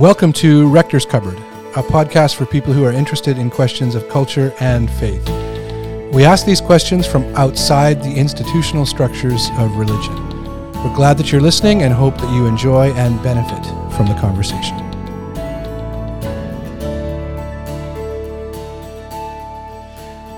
[0.00, 1.36] Welcome to Rector's Cupboard,
[1.76, 5.28] a podcast for people who are interested in questions of culture and faith.
[6.14, 10.14] We ask these questions from outside the institutional structures of religion.
[10.82, 13.62] We're glad that you're listening and hope that you enjoy and benefit
[13.94, 14.78] from the conversation.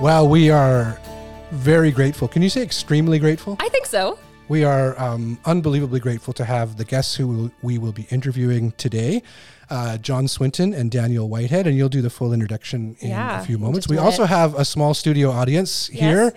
[0.00, 0.98] Well, we are
[1.52, 2.26] very grateful.
[2.26, 3.58] Can you say extremely grateful?
[3.60, 4.18] I think so.
[4.48, 9.22] We are um, unbelievably grateful to have the guests who we will be interviewing today,
[9.71, 13.44] uh, John Swinton and Daniel Whitehead, and you'll do the full introduction in Yeah, a
[13.44, 13.89] few moments.
[13.89, 14.36] We also minute.
[14.36, 16.00] have a small studio audience Yes.
[16.00, 16.35] here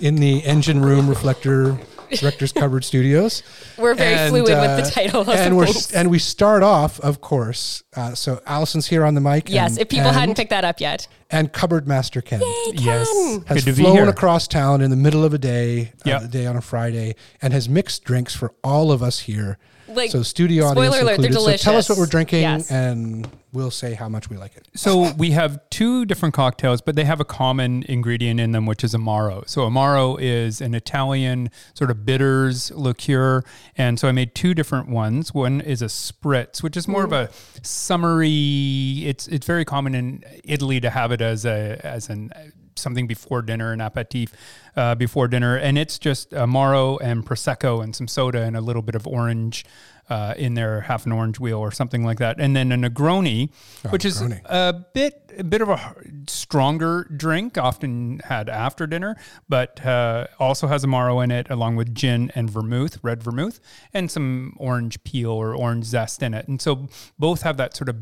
[0.00, 1.78] in the engine room reflector
[2.22, 3.42] Rector's Cupboard Studios.
[3.78, 5.92] We're very And, fluid uh, with the title of and the we're things.
[5.92, 7.82] and we start off, of course.
[7.94, 9.48] Uh, so Allison's here on the mic.
[9.50, 11.08] yes, and, if people and, hadn't picked that up yet.
[11.30, 12.40] and Cupboard Master Ken
[12.72, 13.08] Yes.
[13.46, 14.08] has Good to be flown here.
[14.08, 16.16] across town in the middle of a day, Yeah.
[16.16, 19.58] uh, the day on a Friday, and has mixed drinks for all of us here.
[19.96, 21.58] Like, so studio spoiler audience alert, they're included.
[21.60, 22.70] So tell us what we're drinking, Yes.
[22.70, 24.66] and we'll say how much we like it.
[24.74, 28.84] So we have two different cocktails, but they have a common ingredient in them, which
[28.84, 29.48] is amaro.
[29.48, 33.42] So amaro is an Italian sort of bitters liqueur,
[33.76, 35.32] and so I made two different ones.
[35.32, 37.30] One is a spritz, which is more of a
[37.62, 39.04] summery.
[39.06, 42.30] It's it's very common in Italy to have it as a as an
[42.78, 44.32] something before dinner, an aperitif
[44.76, 48.82] uh, before dinner, and it's just amaro and prosecco and some soda and a little
[48.82, 49.64] bit of orange.
[50.08, 53.50] Uh, in there, half an orange wheel or something like that, and then a Negroni,
[53.90, 55.96] which is a bit a bit of a
[56.28, 59.16] stronger drink, often had after dinner,
[59.48, 63.58] but uh, also has amaro in it, along with gin and vermouth, red vermouth,
[63.92, 66.46] and some orange peel or orange zest in it.
[66.46, 66.86] And so
[67.18, 67.96] both have that sort of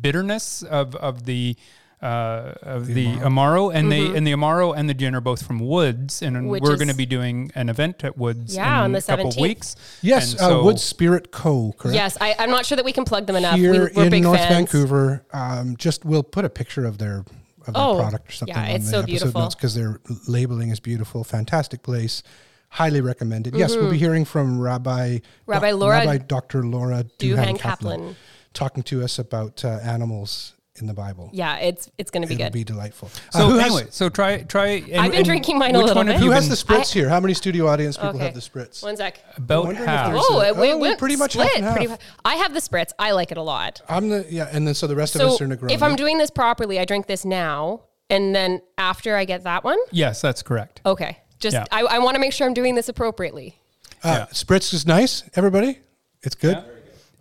[0.00, 1.54] bitterness of of the.
[2.02, 5.60] Uh, of the, amaro, and they and the amaro and the gin are both from
[5.60, 6.48] Woods, and Mm-hmm.
[6.48, 8.98] Which we're is- going to be doing an event at Woods Yeah, in on the
[8.98, 9.40] a couple 17th.
[9.40, 9.76] weeks.
[10.02, 11.72] Yes, And uh, so- Wood Spirit Co.
[11.78, 11.94] Correct.
[11.94, 13.54] Yes, I, I'm not sure that we can plug them enough.
[13.56, 14.52] Here we, we're in big North fans.
[14.72, 17.18] Vancouver, um, just we'll put a picture of their
[17.68, 19.40] of their Oh, product or something yeah, on it's the so episode beautiful.
[19.42, 21.22] notes because their labeling is beautiful.
[21.22, 22.24] Fantastic place.
[22.70, 23.54] Highly recommended.
[23.54, 25.50] Yes, we'll be hearing from Rabbi Mm-hmm.
[25.52, 26.64] Rabbi Doc- Laura Rabbi Dr.
[26.64, 27.98] Laura Duhan Duhan Kaplan.
[28.00, 28.16] Kaplan
[28.54, 31.30] talking to us about uh, animals in the Bible.
[31.32, 32.52] Yeah, it's it's going to be It'll good.
[32.52, 33.08] be delightful.
[33.32, 34.66] Uh, So who has- anyway, so try try.
[34.66, 36.16] And, I've been and drinking mine a which little one bit.
[36.20, 37.08] who has the spritz here?
[37.08, 38.24] How many studio audience people Okay.
[38.26, 38.82] have the spritz?
[38.82, 39.18] One sec.
[39.36, 40.12] About wondering half.
[40.14, 41.62] Oh, a- it, oh, it we went pretty much half split.
[41.64, 41.98] and pretty half.
[42.00, 42.90] mu- I have the spritz.
[42.98, 43.80] I like it a lot.
[43.88, 45.70] I'm the yeah, and then so the rest of us are Negroni.
[45.72, 49.64] if I'm doing this properly, I drink this now, and then after I get that
[49.64, 49.78] one.
[49.90, 50.80] Yes, that's correct.
[50.84, 51.64] Okay, just Yeah.
[51.72, 53.58] I, I want to make sure I'm doing this appropriately.
[54.04, 54.26] uh, yeah.
[54.32, 55.22] spritz is nice.
[55.36, 55.78] Everybody,
[56.22, 56.58] it's good.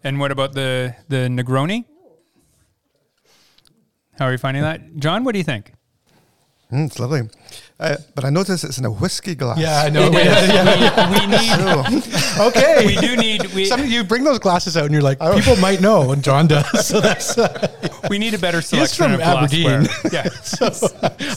[0.04, 1.86] And what about the the Negroni?
[4.18, 5.24] How are you finding that, John?
[5.24, 5.74] What do you think?
[6.72, 7.22] Mm, it's lovely.
[7.80, 9.58] Uh, but I notice it's in a whiskey glass.
[9.58, 10.04] Yeah, I know.
[10.10, 10.20] we,
[11.20, 12.14] we need.
[12.14, 12.86] So, okay.
[12.86, 13.46] We do need.
[13.54, 16.24] We, Some of you bring those glasses out and you're like, people might know, and
[16.24, 16.66] John does.
[16.92, 17.38] So that's.
[17.38, 17.68] Uh,
[18.10, 19.88] we need a better He's selection from of Aberdeen.
[20.12, 20.30] Yeah.
[20.30, 20.68] so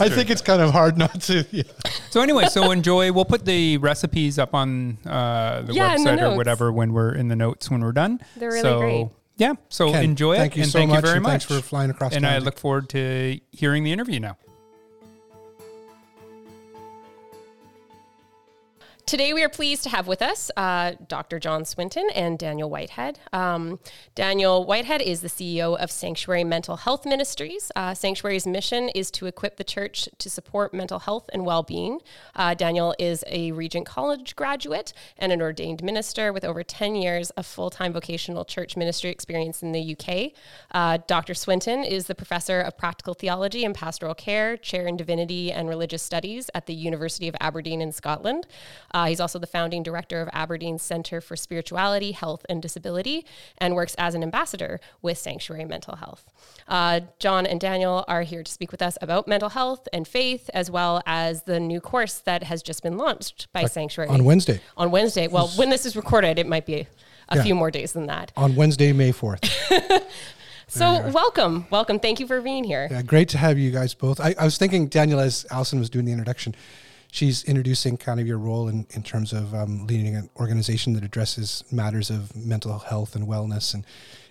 [0.00, 1.44] I think it's kind of hard not to.
[1.50, 1.62] Yeah.
[2.10, 3.12] So anyway, so enjoy.
[3.12, 6.92] We'll put the recipes up on uh, the Yeah, in the website or whatever when
[6.92, 8.20] we're in the notes when we're done.
[8.36, 9.08] They're really so, great.
[9.36, 9.54] Yeah.
[9.68, 10.38] So Ken, enjoy it.
[10.38, 11.30] thank you and so thank much, you very much.
[11.30, 14.36] thanks for flying across And I look forward to hearing the interview now.
[19.06, 21.38] Today, we are pleased to have with us uh, Dr.
[21.38, 23.18] John Swinton and Daniel Whitehead.
[23.34, 23.78] Um,
[24.14, 27.70] Daniel Whitehead is the CEO of Sanctuary Mental Health Ministries.
[27.76, 32.00] Uh, Sanctuary's mission is to equip the church to support mental health and well being.
[32.34, 37.28] Uh, Daniel is a Regent College graduate and an ordained minister with over 10 years
[37.32, 40.32] of full time vocational church ministry experience in the UK.
[40.70, 41.34] Uh, Dr.
[41.34, 46.02] Swinton is the professor of practical theology and pastoral care, chair in divinity and religious
[46.02, 48.46] studies at the University of Aberdeen in Scotland.
[48.94, 53.26] Uh, he's also the founding director of Aberdeen Center for Spirituality, Health, and Disability,
[53.58, 56.24] and works as an ambassador with Sanctuary Mental Health.
[56.68, 60.48] Uh, John and Daniel are here to speak with us about mental health and faith,
[60.54, 64.60] as well as the new course that has just been launched by Sanctuary on Wednesday.
[64.76, 65.26] On Wednesday.
[65.26, 66.86] Well, when this is recorded, it might be a,
[67.30, 67.42] a Yeah.
[67.42, 68.30] few more days than that.
[68.36, 69.42] On Wednesday, May 4th.
[70.66, 72.00] So, welcome, welcome.
[72.00, 72.88] Thank you for being here.
[72.90, 74.18] Yeah, great to have you guys both.
[74.18, 76.54] I, I was thinking, Daniel, as Allison was doing the introduction,
[77.14, 81.04] she's introducing kind of your role in, in terms of um, leading an organization that
[81.04, 83.84] addresses matters of mental health and wellness, and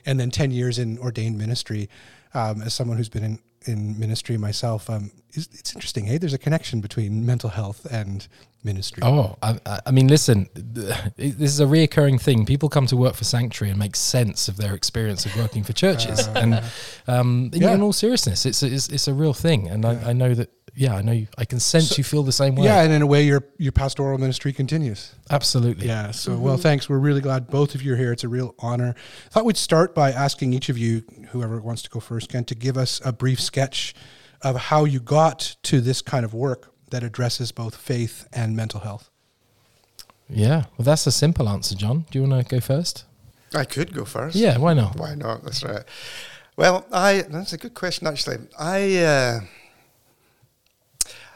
[0.05, 1.89] and then ten years in ordained ministry.
[2.35, 6.05] Um, as someone who's been in, in ministry myself, um, is, it's interesting.
[6.05, 8.27] Hey, there's a connection between mental health and
[8.63, 9.01] ministry.
[9.03, 12.45] Oh, I, I- mean, listen, this is a reoccurring thing.
[12.47, 15.73] People come to work for Sanctuary and make sense of their experience of working for
[15.73, 16.27] churches.
[16.35, 16.63] and
[17.07, 17.73] um, in, Yeah.
[17.75, 19.67] in all seriousness, it's, it's, it's a real thing.
[19.69, 22.23] And I, I know that, yeah, I know you, I can sense So- you feel
[22.23, 22.65] the same way.
[22.65, 25.11] yeah, and in a way, your your pastoral ministry continues.
[25.29, 25.87] Absolutely.
[25.87, 26.11] Yeah.
[26.11, 26.89] So, well, thanks.
[26.89, 28.11] We're really glad both of you are here.
[28.11, 28.95] It's a real honor.
[29.25, 32.43] I thought we'd start by asking each of you, whoever wants to go first, Ken,
[32.45, 33.93] to give us a brief sketch
[34.41, 38.81] of how you got to this kind of work that addresses both faith and mental
[38.81, 39.09] health.
[40.29, 40.63] Yeah.
[40.77, 42.05] Well, that's a simple answer, John.
[42.11, 43.05] Do you want to go first?
[43.55, 44.35] I could go first.
[44.35, 44.95] Yeah, why not?
[44.97, 45.43] Why not?
[45.43, 45.83] That's right.
[46.57, 48.37] Well, I that's a good question actually.
[48.59, 49.39] I uh,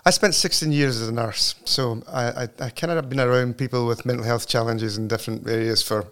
[0.07, 3.19] I spent 16 years as a nurse, so I, I, I kind of have been
[3.19, 6.07] around people with mental health challenges in different areas for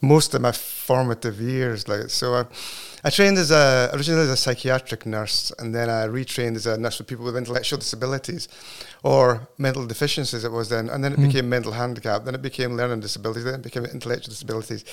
[0.00, 1.88] most of my formative years.
[1.88, 2.44] Like so, I,
[3.04, 6.76] I trained as a originally as a psychiatric nurse, and then I retrained as a
[6.76, 8.48] nurse with people with intellectual disabilities
[9.02, 10.44] or mental deficiencies.
[10.44, 12.24] It was then, and then it became mental handicap.
[12.24, 13.44] Then it became learning disabilities.
[13.44, 14.84] Then it became intellectual disabilities.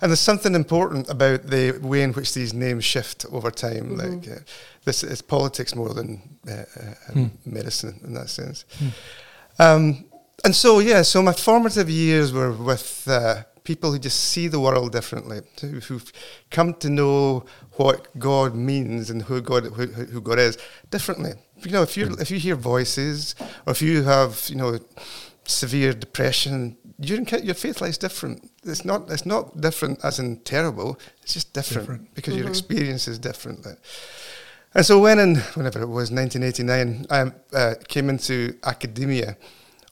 [0.00, 3.96] And there's something important about the way in which these names shift over time.
[3.96, 4.40] Like uh,
[4.84, 8.64] this is politics more than uh, uh, medicine in that sense.
[9.58, 10.04] Um,
[10.44, 14.60] and so, yeah, so my formative years were with uh, people who just see the
[14.60, 16.12] world differently, who, who've
[16.50, 20.58] come to know what God means and who God who, who God is
[20.90, 21.32] differently.
[21.64, 23.34] You know, if you if you hear voices,
[23.66, 24.78] or if you have you know
[25.46, 28.50] severe depression, your your faith life is different.
[28.64, 30.98] It's not it's not different as in terrible.
[31.22, 32.14] It's just different, Different.
[32.14, 33.66] because your experience is different.
[34.74, 39.36] And so when in whenever it was 1989, I uh, came into academia.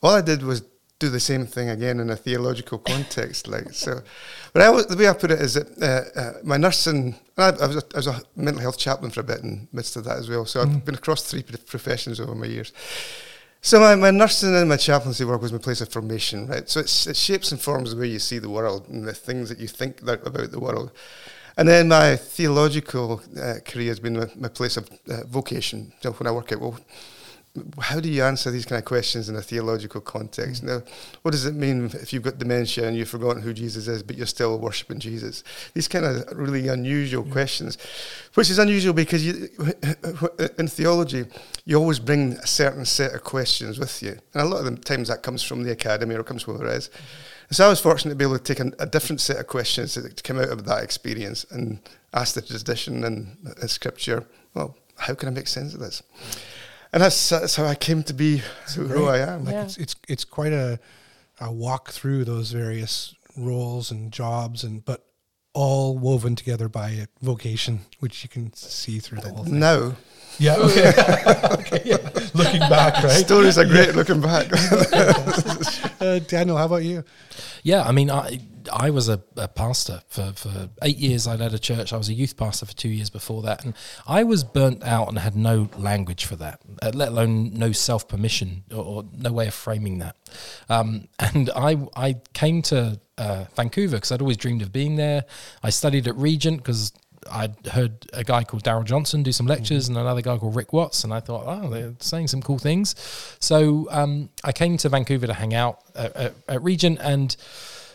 [0.02, 0.62] All I did was
[1.02, 3.92] do the same thing again in a theological context, like so.
[4.52, 7.44] But I, was- the way I put it is that uh, uh, my nursing, and
[7.60, 9.76] I, I, was a, I was a mental health chaplain for a bit in the
[9.76, 10.44] midst of that as well.
[10.46, 12.72] So I've been across three professions over my years.
[13.60, 16.68] So my, my nursing and my chaplaincy work was my place of formation, right?
[16.68, 19.48] So it's, it shapes and forms the way you see the world and the things
[19.48, 20.90] that you think that, about the world.
[21.56, 25.92] And then my theological uh, career has been my, my place of uh, vocation.
[26.02, 26.78] So when I work out, well,
[27.80, 30.64] how do you answer these kind of questions in a theological context?
[30.64, 30.68] Mm.
[30.68, 30.82] Now,
[31.20, 34.16] what does it mean if you've got dementia and you've forgotten who Jesus is, but
[34.16, 35.44] you're still worshiping Jesus?
[35.74, 37.76] These kind of really unusual questions,
[38.34, 39.48] which is unusual because you,
[40.58, 41.26] in theology,
[41.66, 44.18] you always bring a certain set of questions with you.
[44.32, 46.68] And a lot of the times that comes from the academy or comes from where
[46.68, 46.88] it is.
[46.88, 47.52] Mm-hmm.
[47.52, 49.92] So I was fortunate to be able to take an, a different set of questions
[49.92, 51.80] to, to come out of that experience and
[52.14, 56.02] ask the tradition and, and scripture, well, how can I make sense of this?
[56.24, 56.38] Mm.
[56.92, 58.42] And that's, that's how I came to be
[58.76, 59.44] who, who I am.
[59.44, 59.64] Like Yeah.
[59.64, 60.78] it's it's it's quite a
[61.40, 65.04] a walk through those various roles and jobs and but
[65.54, 69.58] all woven together by a vocation, which you can see through the whole thing.
[69.58, 69.96] Now,
[70.38, 70.56] Yeah.
[70.58, 70.92] Okay.
[71.58, 71.82] okay.
[71.84, 71.96] Yeah.
[72.34, 73.24] Looking back, right?
[73.24, 74.48] stories are great looking back.
[76.02, 77.04] Uh, Daniel, how about you?
[77.62, 81.26] Yeah, I mean, I I was a, a pastor for, for eight years.
[81.26, 81.92] I led a church.
[81.92, 83.74] I was a youth pastor for two years before that, and
[84.06, 88.08] I was burnt out and had no language for that, uh, let alone no self
[88.08, 90.16] permission or, or no way of framing that.
[90.68, 95.24] Um, and I I came to uh, Vancouver because I'd always dreamed of being there.
[95.62, 96.92] I studied at Regent because
[97.30, 100.72] I'd heard a guy called Darrell Johnson do some lectures and another guy called Rick
[100.72, 102.94] Watts, and I thought, oh, they're saying some cool things.
[103.40, 107.36] So um, I came to Vancouver to hang out at, at, at Regent, and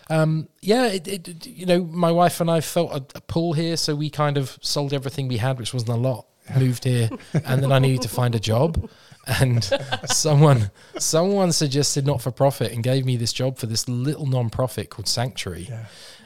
[0.09, 3.77] um, yeah, it, it, you know, my wife and I felt a, a pull here,
[3.77, 6.27] so we kind of sold everything we had, which wasn't a lot.
[6.57, 7.09] Moved here,
[7.44, 8.89] and then I needed to find a job,
[9.25, 9.62] and
[10.06, 14.89] someone someone suggested not for profit and gave me this job for this little non-profit
[14.89, 15.69] called Sanctuary.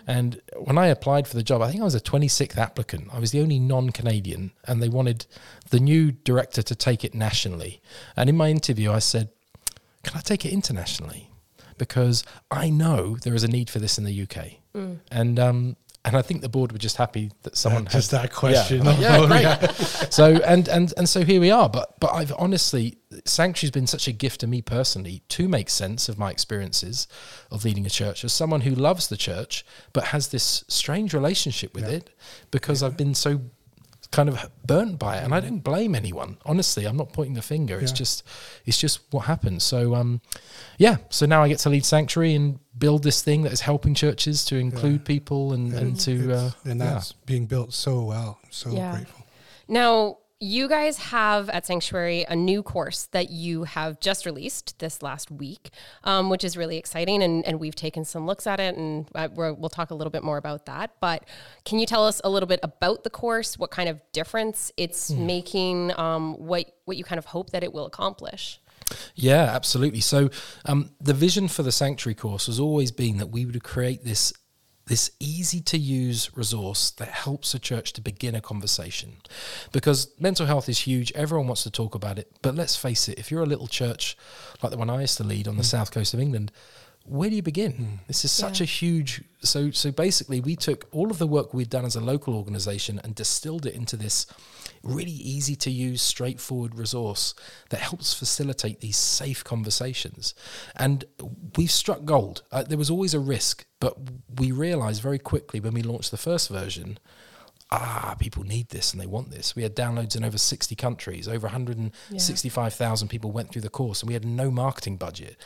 [0.06, 3.10] And when I applied for the job, I think I was a 26th applicant.
[3.12, 5.26] I was the only non-Canadian, and they wanted
[5.72, 7.82] the new director to take it nationally.
[8.16, 9.30] And in my interview, I said,
[10.04, 11.32] "Can I take it internationally?"
[11.86, 14.38] Because I know there is a need for this in the UK,
[15.12, 18.32] and um, and I think the board were just happy that someone had Just that
[18.34, 18.86] question.
[18.86, 19.42] yeah, yeah, Oh, great.
[19.42, 19.72] yeah.
[20.20, 21.70] So and and and so here we are.
[21.70, 26.08] But but I've honestly, sanctuary's been such a gift to me personally to make sense
[26.10, 27.08] of my experiences
[27.52, 31.74] of leading a church as someone who loves the church but has this strange relationship
[31.76, 32.10] with it
[32.52, 33.42] because I've been so
[34.12, 37.42] kind of burnt by it and I don't blame anyone honestly I'm not pointing the
[37.42, 37.96] finger it's Yeah.
[37.96, 38.24] just
[38.66, 40.20] it's just what happened so um
[40.78, 43.94] yeah so now I get to lead sanctuary and build this thing that is helping
[43.96, 46.94] churches to include people and and to uh, It's- and yeah.
[46.94, 48.40] that's being built so well.
[48.50, 48.92] So Yeah.
[48.96, 49.26] grateful.
[49.68, 55.04] Now, you guys have at Sanctuary a new course that you have just released this
[55.04, 55.70] last week,
[56.04, 57.22] um, which is really exciting.
[57.22, 60.24] And, and we've taken some looks at it, and uh, we'll talk a little bit
[60.24, 60.96] more about that.
[61.00, 61.26] But
[61.64, 65.12] can you tell us a little bit about the course, what kind of difference it's
[65.12, 65.20] mm.
[65.20, 68.60] making, um, what, what you kind of hope that it will accomplish?
[69.16, 70.02] Yeah, absolutely.
[70.02, 70.32] So,
[70.66, 74.34] um, the vision for the Sanctuary course has always been that we would create this
[74.92, 79.14] this easy to use resource that helps a church to begin a conversation.
[79.72, 82.30] Because mental health is huge, everyone wants to talk about it.
[82.42, 84.18] But let's face it, if you're a little church
[84.62, 85.74] like the one I used to lead on the mm.
[85.78, 86.52] south coast of England,
[87.06, 87.72] where do you begin?
[87.72, 88.08] Mm.
[88.08, 88.66] This is such yeah.
[88.66, 89.24] a huge.
[89.40, 93.00] So, so basically, we took all of the work we'd done as a local organization
[93.02, 94.28] and distilled it into this
[94.84, 97.34] really easy to use, straightforward resource
[97.70, 100.34] that helps facilitate these safe conversations.
[100.76, 101.06] And
[101.56, 102.44] we've struck gold.
[102.52, 103.98] Uh, there was always a risk, but
[104.38, 106.98] we realized very quickly when we launched the first version
[107.72, 109.56] ah, people need this and they want this.
[109.56, 111.28] We had downloads in over 60 countries.
[111.28, 113.12] Over 165,000 yeah.
[113.12, 115.38] people went through the course, and we had no marketing budget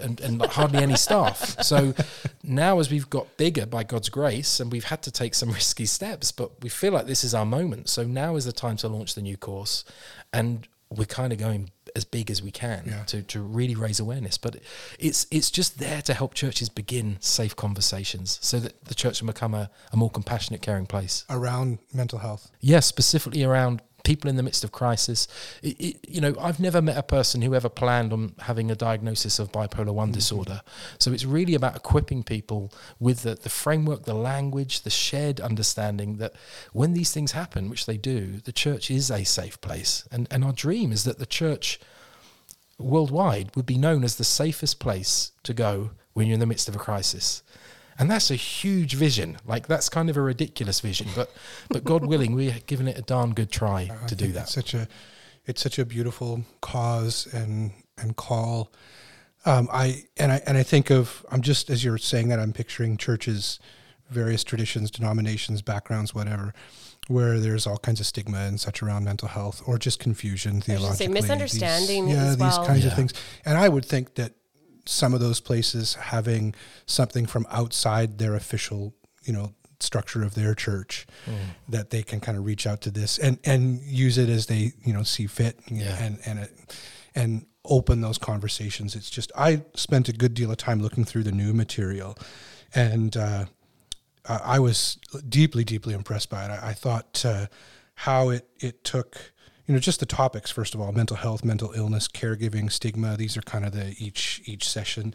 [0.00, 1.62] and, and hardly any staff.
[1.62, 1.94] So
[2.42, 5.86] now, as we've got bigger by God's grace, and we've had to take some risky
[5.86, 7.88] steps, but we feel like this is our moment.
[7.88, 9.84] So now is the time to launch the new course.
[10.32, 13.04] And we're kind of going as big as we can yeah.
[13.04, 14.38] to, to really raise awareness.
[14.38, 14.56] But
[14.98, 19.26] it's it's just there to help churches begin safe conversations so that the church can
[19.26, 21.24] become a, a more compassionate, caring place.
[21.30, 22.50] Around mental health.
[22.60, 25.28] Yes, specifically around people in the midst of crisis.
[25.62, 28.74] It, it, you know, I've never met a person who ever planned on having a
[28.74, 30.14] diagnosis of bipolar one mm-hmm.
[30.14, 30.62] disorder.
[30.98, 36.16] So it's really about equipping people with the, the framework, the language, the shared understanding
[36.16, 36.34] that
[36.72, 40.06] when these things happen, which they do, the church is a safe place.
[40.10, 41.80] And and our dream is that the church
[42.78, 46.68] worldwide would be known as the safest place to go when you're in the midst
[46.68, 47.42] of a crisis.
[48.00, 49.36] And that's a huge vision.
[49.46, 51.30] Like that's kind of a ridiculous vision, but
[51.68, 54.44] but God willing, we're giving it a darn good try I to do that.
[54.44, 54.88] It's such a
[55.44, 58.72] it's such a beautiful cause and and call.
[59.44, 62.54] Um, I and I and I think of I'm just as you're saying that I'm
[62.54, 63.60] picturing churches,
[64.08, 66.54] various traditions, denominations, backgrounds, whatever,
[67.08, 71.06] where there's all kinds of stigma and such around mental health or just confusion theologically,
[71.06, 72.48] say misunderstanding, these, yeah, well.
[72.48, 72.90] these kinds yeah.
[72.90, 73.12] of things.
[73.44, 74.32] And I would think that
[74.86, 76.54] some of those places having
[76.86, 81.36] something from outside their official, you know, structure of their church mm.
[81.68, 84.72] that they can kind of reach out to this and and use it as they
[84.84, 85.96] you know see fit yeah.
[86.02, 86.76] and and it,
[87.14, 91.22] and open those conversations it's just i spent a good deal of time looking through
[91.22, 92.16] the new material
[92.74, 93.44] and uh,
[94.28, 97.46] i was deeply deeply impressed by it i, I thought uh,
[97.94, 99.32] how it it took
[99.70, 103.36] you know just the topics first of all mental health mental illness caregiving stigma these
[103.36, 105.14] are kind of the each each session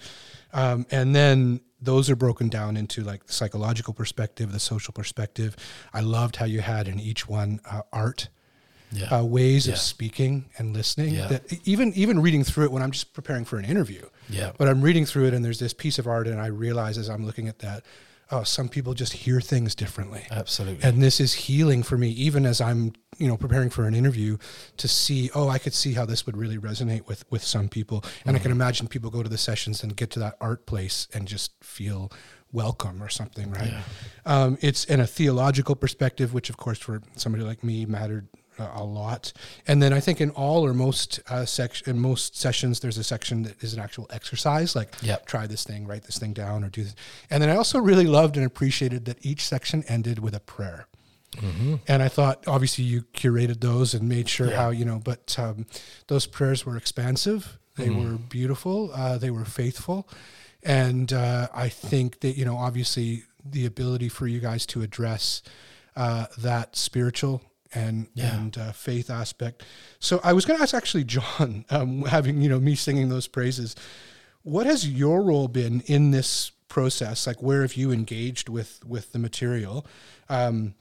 [0.54, 5.58] um, and then those are broken down into like the psychological perspective the social perspective
[5.94, 8.30] i loved how you had in each one uh, art
[8.94, 9.14] yeah.
[9.14, 9.74] uh, ways yeah.
[9.74, 11.28] of speaking and listening yeah.
[11.28, 14.70] that even even reading through it when i'm just preparing for an interview yeah but
[14.70, 17.26] i'm reading through it and there's this piece of art and i realize as i'm
[17.26, 17.84] looking at that
[18.32, 20.26] oh, some people just hear things differently.
[20.32, 20.84] Absolutely.
[20.84, 24.38] And this is healing for me, even as I'm, you know, preparing for an interview
[24.78, 27.98] to see, oh, I could see how this would really resonate with with some people.
[27.98, 28.30] And mm-hmm.
[28.30, 28.62] I can mm-hmm.
[28.62, 32.12] imagine people go to the sessions and get to that art place and just feel
[32.52, 33.72] welcome or something, right?
[33.72, 33.82] Yeah.
[34.26, 38.84] Um, it's in a theological perspective, which of course for somebody like me mattered a
[38.84, 39.34] lot.
[39.68, 43.04] And then I think in all or most uh, section in most sessions, there's a
[43.04, 45.26] section that is an actual exercise, like yep.
[45.26, 46.96] try this thing, write this thing down, or do this.
[47.30, 50.88] And then I also really loved and appreciated that each section ended with a prayer.
[51.36, 51.76] Mm-hmm.
[51.88, 54.56] And I thought, obviously, you curated those and made sure yeah.
[54.56, 55.66] how you know, but um,
[56.08, 57.58] those prayers were expansive.
[57.76, 58.12] They mm-hmm.
[58.12, 58.92] were beautiful.
[58.94, 60.08] Uh, they were faithful,
[60.64, 65.42] and uh, I think that you know, obviously, the ability for you guys to address
[65.96, 67.42] uh, that spiritual
[67.74, 68.36] and yeah.
[68.36, 69.64] and uh, faith aspect.
[70.00, 73.28] So I was going to ask actually John, um, having you know me singing those
[73.28, 73.76] praises,
[74.44, 77.28] what has your role been in this process?
[77.28, 79.86] Like where have you engaged with with the material?
[80.30, 80.76] Um,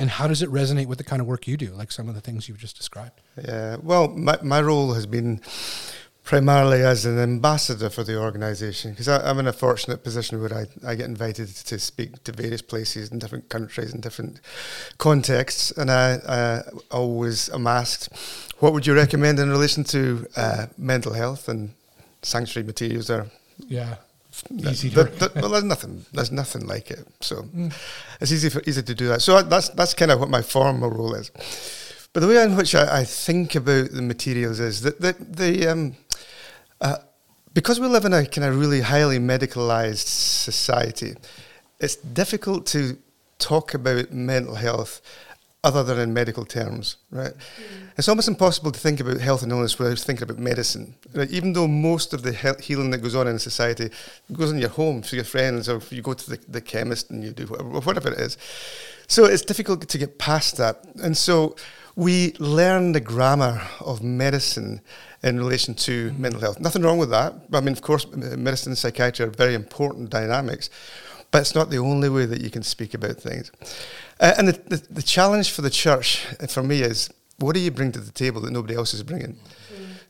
[0.00, 2.14] and how does it resonate with the kind of work you do, like some of
[2.14, 3.20] the things you've just described?
[3.36, 5.42] Yeah, well, my, my role has been
[6.24, 10.66] primarily as an ambassador for the organisation because I'm in a fortunate position where I,
[10.86, 14.40] I get invited to speak to various places in different countries in different
[14.96, 18.08] contexts, and I, I always am asked,
[18.60, 21.74] "What would you recommend in relation to uh, mental health and
[22.22, 23.26] sanctuary materials?" Are
[23.66, 23.96] yeah.
[24.52, 25.06] Easy well,
[25.50, 26.04] there's nothing.
[26.12, 27.06] There's nothing like it.
[27.20, 27.72] So mm.
[28.20, 29.22] it's easy for, easy to do that.
[29.22, 31.30] So that's that's kind of what my formal role is.
[32.12, 35.68] But the way in which I, I think about the materials is that the, the
[35.68, 35.96] um,
[36.80, 36.98] uh,
[37.54, 41.14] because we live in a kind of really highly medicalized society,
[41.80, 42.98] it's difficult to
[43.38, 45.00] talk about mental health
[45.62, 47.34] other than in medical terms, right?
[47.34, 47.90] Mm.
[47.98, 50.94] It's almost impossible to think about health and illness without thinking about medicine.
[51.14, 51.30] Right?
[51.30, 53.90] Even though most of the he- healing that goes on in society
[54.32, 57.10] goes in your home, through your friends, or if you go to the, the chemist
[57.10, 58.38] and you do whatever, whatever it is.
[59.06, 60.82] So it's difficult to get past that.
[61.02, 61.56] And so
[61.94, 64.80] we learn the grammar of medicine
[65.22, 66.18] in relation to mm.
[66.18, 66.58] mental health.
[66.58, 67.34] Nothing wrong with that.
[67.52, 70.70] I mean, of course, medicine and psychiatry are very important dynamics,
[71.30, 73.52] but it's not the only way that you can speak about things.
[74.20, 77.60] Uh, and the, the, the challenge for the church, uh, for me, is what do
[77.60, 79.36] you bring to the table that nobody else is bringing?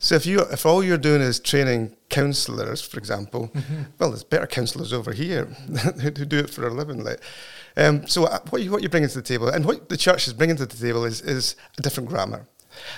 [0.02, 3.50] So if you if all you're doing is training counsellors, for example,
[3.98, 5.44] well, there's better counsellors over here
[6.02, 7.04] who do it for a living.
[7.04, 7.20] Like,
[7.76, 10.26] um, so uh, what you what you're bringing to the table, and what the church
[10.26, 12.48] is bringing to the table, is is a different grammar,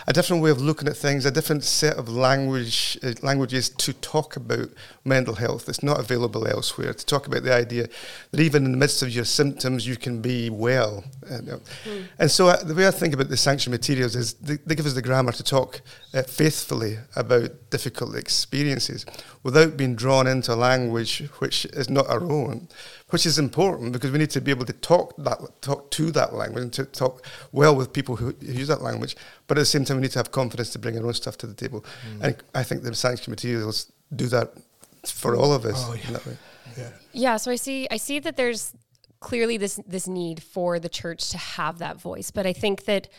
[0.07, 3.93] a different way of looking at things, a different set of language uh, languages to
[3.93, 4.69] talk about
[5.05, 6.93] mental health that's not available elsewhere.
[6.93, 7.89] To talk about the idea
[8.31, 11.05] that even in the midst of your symptoms, you can be well.
[11.31, 11.61] Uh, you know.
[12.19, 14.87] And so uh, the way I think about the sanctuary materials is they, they give
[14.87, 15.81] us the grammar to talk
[16.15, 19.07] uh, faithfully about difficult experiences
[19.43, 22.69] without being drawn into language which is not our own,
[23.13, 26.33] which is important because we need to be able to talk that talk to that
[26.33, 29.15] language and to talk well with people who, who use that language.
[29.47, 31.37] But at the same time, we need to have confidence to bring our own stuff
[31.39, 31.85] to the table.
[32.23, 34.55] And I think the sanctuary materials do that
[35.05, 35.85] for all of us.
[35.87, 36.11] Oh, yeah.
[36.13, 36.37] that way.
[36.79, 36.89] Yeah.
[37.13, 38.73] Yeah, so I see I see that there's
[39.21, 43.11] clearly this this need for the church to have that voice, but I think that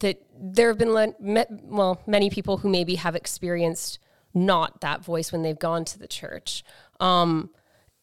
[0.00, 3.98] that there have been le- me, well many people who maybe have experienced
[4.34, 6.64] not that voice when they've gone to the church,
[7.00, 7.50] um,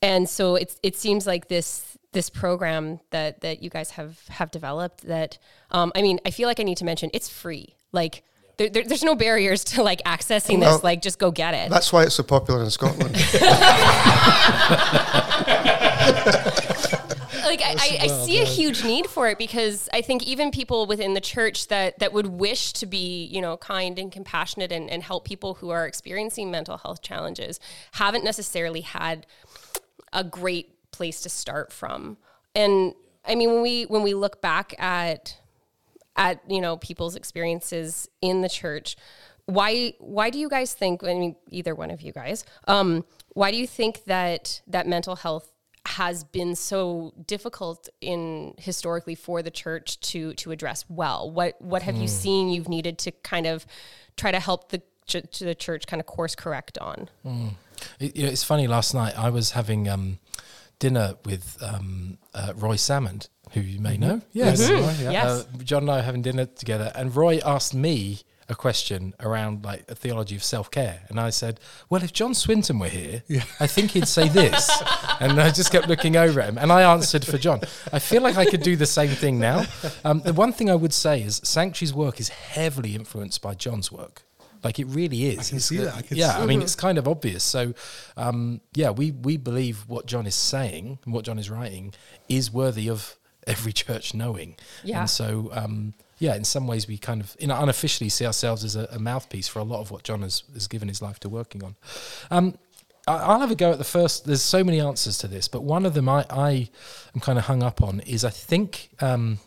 [0.01, 4.51] and so it it seems like this this program that that you guys have have
[4.51, 5.37] developed that
[5.71, 8.23] um, I mean I feel like I need to mention it's free like.
[8.57, 10.83] There, there, there's no barriers to like accessing Well, this.
[10.83, 11.69] Like, just go get it.
[11.69, 13.15] That's why it's so popular in Scotland.
[17.49, 20.85] like I, I, I see a huge need for it because I think even people
[20.85, 24.89] within the church that that would wish to be you know kind and compassionate and,
[24.89, 27.59] and help people who are experiencing mental health challenges
[27.93, 29.25] haven't necessarily had
[30.13, 32.17] a great place to start from.
[32.55, 32.93] And
[33.25, 35.37] I mean when we when we look back at
[36.15, 38.97] at you know people's experiences in the church
[39.45, 43.51] why why do you guys think i mean either one of you guys um, why
[43.51, 45.53] do you think that that mental health
[45.85, 51.31] has been so difficult in historically for the church to to address well?
[51.31, 53.65] What what have you seen you've needed to kind of
[54.17, 57.09] try to help the ch- to the church kind of course correct on
[57.99, 58.67] It, you know, it's funny.
[58.67, 60.19] Last night I was having um,
[60.79, 64.21] dinner with um, uh, Roy Salmond, who you may know.
[64.33, 64.81] Yes, Mhm.
[64.81, 65.11] Roy, yeah.
[65.11, 65.25] Yes.
[65.25, 69.63] Uh, John and I were having dinner together, and Roy asked me a question around
[69.63, 73.21] like a theology of self care, and I said, "Well, if John Swinton were here,
[73.59, 74.71] I think he'd say this."
[75.19, 77.61] and I just kept looking over at him, and I answered for John.
[77.93, 79.65] I feel like I could do the same thing now.
[80.03, 83.91] Um, the one thing I would say is Sanctuary's work is heavily influenced by John's
[83.91, 84.23] work.
[84.63, 85.39] Like it really is.
[85.39, 85.95] I can It's see the- that.
[85.95, 87.43] I can yeah, see I mean, it's kind of obvious.
[87.43, 87.73] So,
[88.17, 91.93] um, yeah, we we believe what John is saying and what John is writing
[92.27, 93.15] is worthy of
[93.47, 94.57] every church knowing.
[94.83, 94.99] Yeah.
[95.01, 98.63] And so, um, yeah, in some ways, we kind of, you know, unofficially see ourselves
[98.65, 101.19] as a, a mouthpiece for a lot of what John has, has given his life
[101.21, 101.75] to working on.
[102.29, 102.57] Um,
[103.07, 104.25] I- I'll have a go at the first.
[104.25, 106.69] There's so many answers to this, but one of them I, I
[107.15, 108.89] am kind of hung up on is I think.
[108.99, 109.39] Um,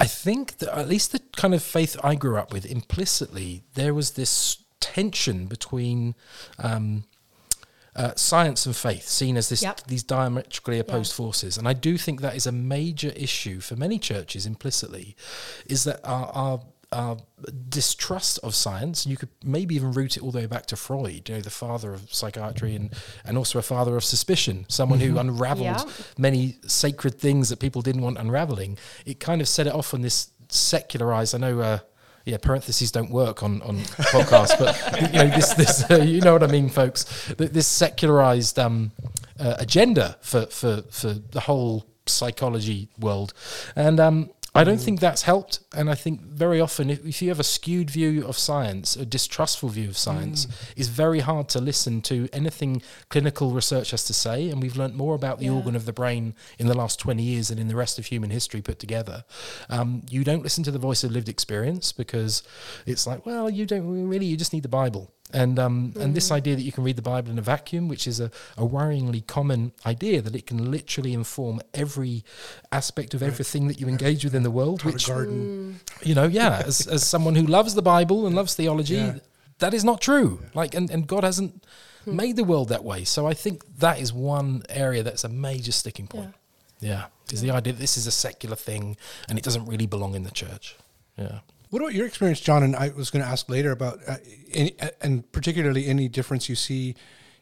[0.00, 3.94] I think that at least the kind of faith I grew up with, implicitly, there
[3.94, 6.14] was this tension between
[6.58, 7.04] um,
[7.96, 9.86] uh, science and faith, seen as this Yep.
[9.86, 11.56] these diametrically opposed forces.
[11.56, 15.16] And I do think that is a major issue for many churches implicitly,
[15.66, 16.60] is that our, our
[16.94, 17.16] our
[17.68, 21.28] distrust of science, you could maybe even root it all the way back to Freud,
[21.28, 22.92] you know, the father of psychiatry and,
[23.24, 25.84] and also a father of suspicion, someone who unraveled Yeah.
[26.18, 28.78] many sacred things that people didn't want unraveling.
[29.04, 31.78] It kind of set it off on this secularized, I know, uh,
[32.24, 33.78] yeah, parentheses don't work on, on
[34.14, 37.04] podcasts, but you know this this uh, you know what I mean, folks.
[37.36, 38.92] This secularized um,
[39.38, 43.34] uh, agenda for, for for the whole psychology world,
[43.76, 45.58] and um, I don't think that's helped.
[45.74, 49.04] And I think very often, if, if you have a skewed view of science, a
[49.04, 54.14] distrustful view of science, it's very hard to listen to anything clinical research has to
[54.14, 54.48] say.
[54.50, 55.52] And we've learnt more about the Yeah.
[55.52, 58.30] organ of the brain in the last 20 years than in the rest of human
[58.30, 59.24] history put together.
[59.68, 62.42] Um, you don't listen to the voice of lived experience because
[62.86, 65.10] it's like, well, you don't really, you just need the Bible.
[65.34, 68.06] And um, and this idea that you can read the Bible in a vacuum, which
[68.06, 72.24] is a, a worryingly common idea, that it can literally inform every
[72.70, 74.82] aspect of everything that you engage with in the world.
[74.82, 75.80] How Which garden.
[76.02, 79.18] you know, yeah, as, as someone who loves the Bible and loves theology, Yeah.
[79.58, 80.40] that is not true.
[80.54, 81.64] Like, and, and God hasn't
[82.06, 83.02] made the world that way.
[83.04, 86.32] So I think that is one area that's a major sticking point.
[86.80, 88.96] Yeah, is the idea that this is a secular thing
[89.28, 90.76] and it doesn't really belong in the church.
[91.16, 91.38] Yeah.
[91.74, 92.62] What about your experience, John?
[92.62, 94.18] And I was going to ask later about, uh,
[94.52, 96.94] any, uh, and particularly any difference you see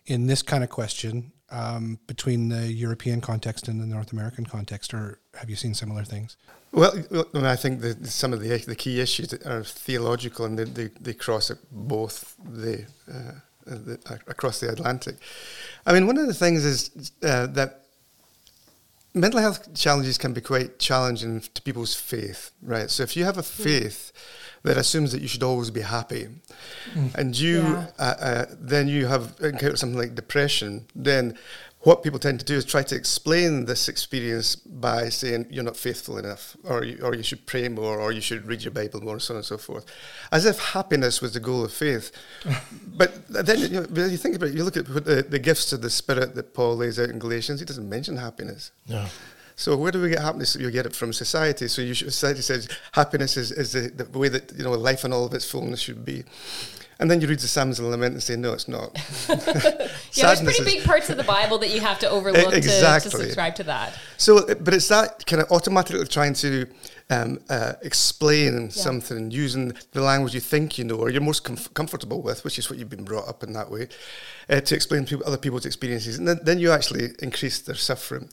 [0.06, 4.94] in this kind of question um, between the European context and the North American context,
[4.94, 6.38] or have you seen similar things?
[6.72, 6.94] Well,
[7.34, 11.12] I think that some of the the key issues are theological, and they, they, they
[11.12, 13.32] cross both the, uh,
[13.66, 15.16] the, across the Atlantic.
[15.84, 17.81] I mean, one of the things is uh, that
[19.14, 22.90] mental health challenges can be quite challenging to people's faith, right?
[22.90, 23.62] So if you have a hmm.
[23.62, 24.12] faith
[24.62, 26.28] that assumes that you should always be happy,
[26.94, 27.14] mm.
[27.16, 27.86] and you yeah.
[27.98, 31.36] uh, uh, then you have encountered something like depression, then
[31.82, 35.76] what people tend to do is try to explain this experience by saying you're not
[35.76, 39.00] faithful enough, or you, or you should pray more, or you should read your Bible
[39.00, 39.84] more, and so on and so forth,
[40.30, 42.12] as if happiness was the goal of faith.
[42.96, 45.82] but then you, know, you think about it, you look at the, the gifts of
[45.82, 47.58] the Spirit that Paul lays out in Galatians.
[47.58, 48.70] He doesn't mention happiness.
[48.88, 49.06] No.
[49.56, 50.56] So where do we get happiness?
[50.56, 51.68] You get it from society.
[51.68, 55.04] So you should, society says happiness is, is the, the way that you know life
[55.04, 56.24] and all of its fullness should be.
[56.98, 58.92] And then you read the Psalms and Lament and say, no, it's not.
[59.28, 63.10] yeah, there's pretty big parts of the Bible that you have to overlook exactly.
[63.10, 63.98] to, to, subscribe to that.
[64.18, 66.66] So, but it's that kind of automatically trying to
[67.10, 68.68] um, uh, explain yeah.
[68.68, 72.58] something using the language you think you know or you're most comf- comfortable with, which
[72.58, 73.88] is what you've been brought up in that way,
[74.48, 76.18] uh, to explain to other people's experiences.
[76.18, 78.28] And then, then you actually increase their suffering.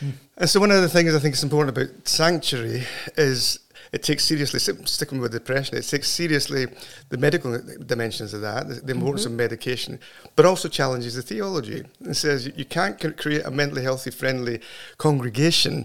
[0.00, 0.12] Mm.
[0.38, 2.84] And so, one of the things I think is important about sanctuary
[3.16, 3.60] is
[3.92, 6.66] it takes seriously, sticking with depression, it takes seriously
[7.08, 9.34] the medical dimensions of that, the, the importance mm-hmm.
[9.34, 10.00] of medication,
[10.34, 14.60] but also challenges the theology and says you can't create a mentally healthy, friendly
[14.98, 15.84] congregation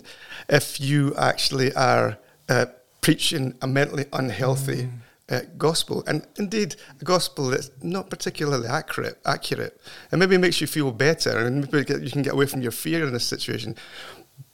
[0.50, 2.18] if you actually are
[2.50, 2.66] uh,
[3.02, 4.84] preaching a mentally unhealthy.
[4.84, 4.92] Mm.
[5.30, 9.80] Uh, gospel, and indeed a gospel that's not particularly accurate, accurate,
[10.12, 12.72] and maybe it makes you feel better, and maybe you can get away from your
[12.74, 13.74] fear in this situation.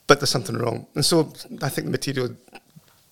[0.06, 1.34] But there's something wrong, and so
[1.64, 2.36] I think the material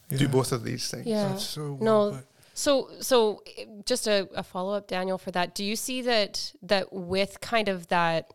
[0.09, 0.17] yeah.
[0.17, 1.05] do both of these things.
[1.05, 1.29] Yeah.
[1.29, 2.19] That's So no.
[2.57, 3.43] So, so
[3.83, 5.55] just a, a follow up, Daniel, for that.
[5.55, 8.33] Do you see that that with kind of that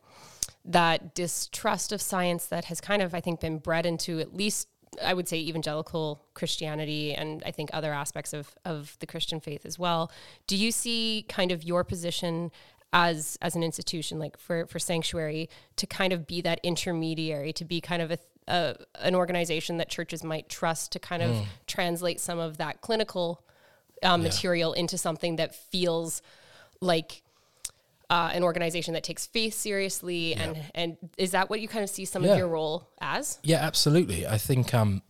[0.65, 4.69] that distrust of science that has kind of, I think, been bred into at least
[5.03, 9.65] I would say evangelical Christianity and I think other aspects of, of the Christian faith
[9.65, 10.11] as well.
[10.47, 12.51] Do you see kind of your position
[12.93, 17.65] as as an institution, like for, for Sanctuary, to kind of be that intermediary, to
[17.65, 18.19] be kind of a,
[18.51, 21.45] a, an organization that churches might trust to kind of mm.
[21.67, 23.43] translate some of that clinical
[24.03, 24.29] um, yeah.
[24.29, 26.23] material into something that feels
[26.81, 27.23] like
[28.11, 30.43] uh, an organization that takes faith seriously yeah.
[30.43, 32.33] and and is that what you kind of see some yeah.
[32.33, 35.01] of your role as yeah absolutely i think um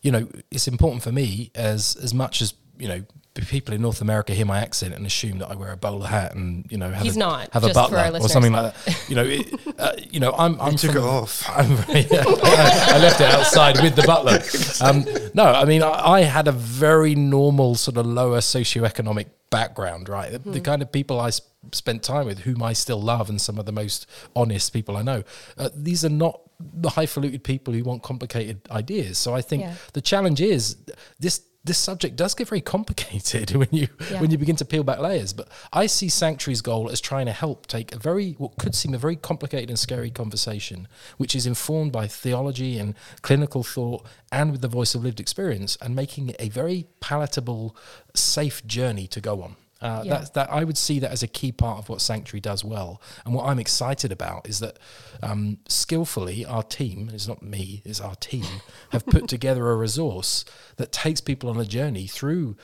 [0.00, 3.04] you know it's important for me as as much as you know
[3.46, 6.34] people in North America hear my accent and assume that I wear a bowler hat
[6.34, 9.04] and you know have He's a, not, have a butler or something like that.
[9.08, 10.60] You know, it, uh, you know, I'm.
[10.60, 11.48] I'm took from, it off.
[11.88, 14.38] Yeah, I left it outside with the butler.
[14.80, 20.08] Um, no, I mean, I, I, had a very normal sort of lower socioeconomic background,
[20.08, 20.32] right?
[20.32, 20.64] The, the hmm.
[20.64, 23.66] kind of people I sp- spent time with, whom I still love, and some of
[23.66, 25.24] the most honest people I know.
[25.56, 29.18] Uh, these are not the highfalutin people who want complicated ideas.
[29.18, 29.74] So I think yeah.
[29.92, 30.76] the challenge is
[31.18, 34.20] this this subject does get very complicated when you yeah.
[34.20, 35.32] when you begin to peel back layers.
[35.32, 38.94] But I see Sanctuary's goal as trying to help take a very what could seem
[38.94, 44.50] a very complicated and scary conversation, which is informed by theology and clinical thought and
[44.50, 47.76] with the voice of lived experience, and making it a very palatable,
[48.14, 49.56] safe journey to go on.
[49.80, 50.18] Uh, yeah.
[50.18, 53.00] that, that I would see that as a key part of what Sanctuary does well.
[53.24, 54.78] And what I'm excited about is that
[55.22, 58.44] um, skillfully our team, it's not me, it's our team,
[58.90, 60.44] have put together a resource
[60.76, 62.56] that takes people on a journey through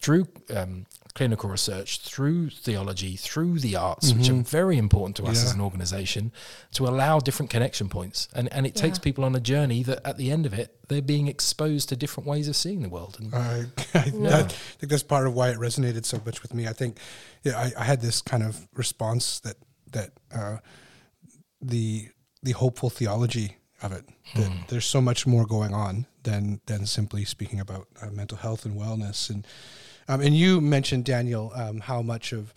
[0.00, 4.18] through um, clinical research, through theology, through the arts, mm-hmm.
[4.18, 4.42] which are mm-hmm.
[4.42, 5.48] very important to us yeah.
[5.48, 6.32] as an organization,
[6.72, 8.28] to allow different connection points.
[8.34, 8.82] And, and it yeah.
[8.82, 11.96] takes people on a journey that at the end of it, they're being exposed to
[11.96, 13.18] different ways of seeing the world.
[13.20, 16.66] And I, I think that's part of why it resonated so much with me.
[16.66, 16.98] I think
[17.42, 19.56] yeah, I, I had this kind of response that,
[19.92, 20.58] that uh,
[21.60, 22.08] the,
[22.42, 24.04] the hopeful theology of it,
[24.36, 24.66] that mm.
[24.68, 28.80] there's so much more going on than, than simply speaking about uh, mental health and
[28.80, 29.28] wellness.
[29.28, 29.46] And,
[30.08, 32.52] um, and you mentioned, Daniel, um, how much of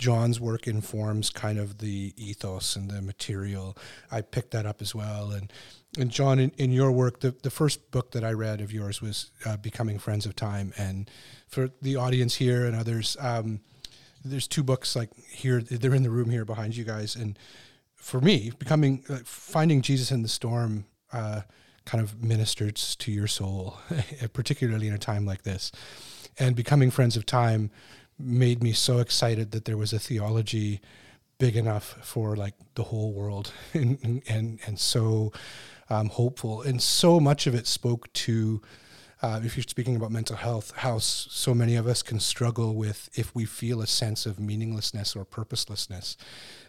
[0.00, 3.76] John's work informs kind of the ethos and the material.
[4.10, 5.30] I picked that up as well.
[5.30, 5.52] And,
[5.98, 9.02] and John, in, in your work, the, the first book that I read of yours
[9.02, 10.72] was uh, Becoming Friends of Time.
[10.78, 11.10] And
[11.48, 13.60] for the audience here and others, um,
[14.24, 17.14] there's two books like here, they're in the room here behind you guys.
[17.14, 17.38] And
[17.94, 21.42] for me, becoming, uh, finding Jesus in the storm, uh,
[21.84, 23.76] kind of ministers to your soul,
[24.32, 25.72] particularly in a time like this
[26.40, 27.70] and becoming friends of time
[28.18, 30.80] made me so excited that there was a theology
[31.38, 35.32] big enough for like the whole world and and and so
[35.90, 36.62] um, hopeful.
[36.62, 38.62] And so much of it spoke to,
[39.22, 42.74] uh, if you're speaking about mental health, how s- so many of us can struggle
[42.74, 46.16] with if we feel a sense of meaninglessness or purposelessness,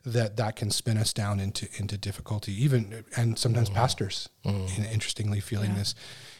[0.05, 2.51] that that can spin us down into into difficulty.
[2.63, 5.95] Even and sometimes pastors, in, interestingly, feeling this.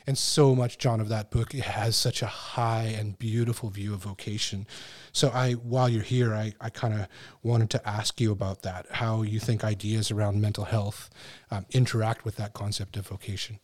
[0.08, 3.94] And so much, John, of that book it has such a high and beautiful view
[3.94, 4.66] of vocation.
[5.14, 7.08] So I, while you're here, I, I kind of
[7.44, 11.10] wanted to ask you about that, how you think ideas around mental health
[11.52, 13.60] um, interact with that concept of vocation.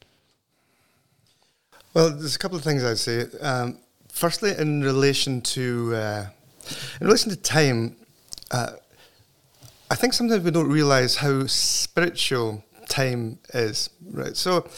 [1.97, 3.25] Well, there's a couple of things I'd say.
[3.41, 6.25] Um, firstly, in relation to uh,
[7.01, 7.95] in relation to time,
[8.51, 8.73] uh,
[9.89, 14.37] I think sometimes we don't realise how spiritual time is, right?
[14.37, 14.69] So,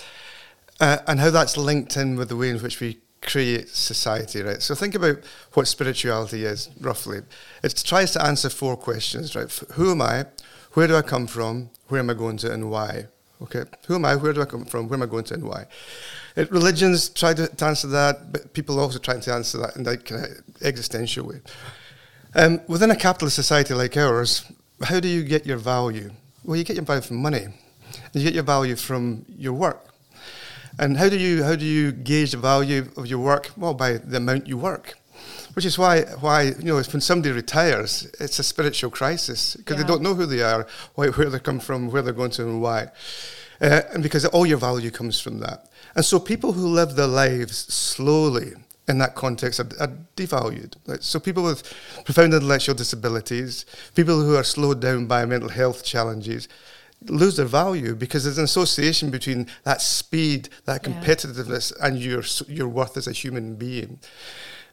[0.79, 4.61] uh, and how that's linked in with the way in which we create society, right?
[4.61, 5.17] So think about
[5.55, 7.19] what spirituality is roughly.
[7.61, 9.51] It tries to answer four questions, right?
[9.73, 10.27] Who am I?
[10.71, 11.71] Where do I come from?
[11.89, 13.07] Where am I going to, and why?
[13.41, 14.15] Okay, who am I?
[14.15, 14.89] Where do I come from?
[14.89, 15.65] Where am I going to, and why?
[16.35, 20.05] Religions try to, to answer that, but people also try to answer that in that
[20.05, 21.41] kind of existential way.
[22.35, 24.43] Um, within a capitalist society like ours,
[24.83, 26.11] how do you get your value?
[26.43, 27.47] Well, you get your value from money.
[28.13, 29.85] You get your value from your work.
[30.77, 33.51] And how do you how do you gauge the value of your work?
[33.57, 34.98] Well, by the amount you work,
[35.59, 39.83] which is why why you know when somebody retires, it's a spiritual crisis because Yeah.
[39.83, 42.43] they don't know who they are, why, where they come from, where they're going to,
[42.43, 42.81] and why.
[43.59, 45.59] Uh, and because all your value comes from that.
[45.95, 48.53] And so people who live their lives slowly
[48.87, 50.75] in that context are, are devalued.
[50.87, 51.61] Like, so people with
[52.05, 56.47] profound intellectual disabilities, people who are slowed down by mental health challenges,
[57.07, 60.93] lose their value because there's an association between that speed, that Yeah.
[60.93, 63.99] competitiveness, and your your worth as a human being.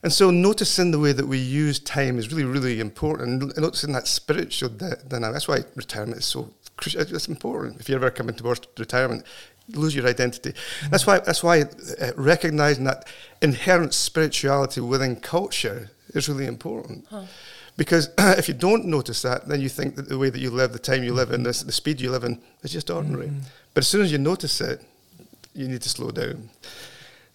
[0.03, 3.43] And so, noticing the way that we use time is really, really important.
[3.43, 5.33] And Noticing that spiritual dynamic.
[5.33, 7.01] That's why retirement is so crucial.
[7.01, 7.81] It's important.
[7.81, 9.25] If you're ever coming towards retirement,
[9.69, 10.53] lose your identity.
[10.53, 10.91] Mm-hmm.
[10.91, 11.19] That's why.
[11.21, 13.07] That's why uh, recognizing that
[13.43, 17.07] inherent spirituality within culture is really important.
[17.77, 20.73] Because if you don't notice that, then you think that the way that you live,
[20.73, 21.45] the time you live in, mm-hmm.
[21.45, 23.27] this, the speed you live in, is just ordinary.
[23.27, 23.41] Mm-hmm.
[23.75, 24.83] But as soon as you notice it,
[25.55, 26.51] you need to slow down.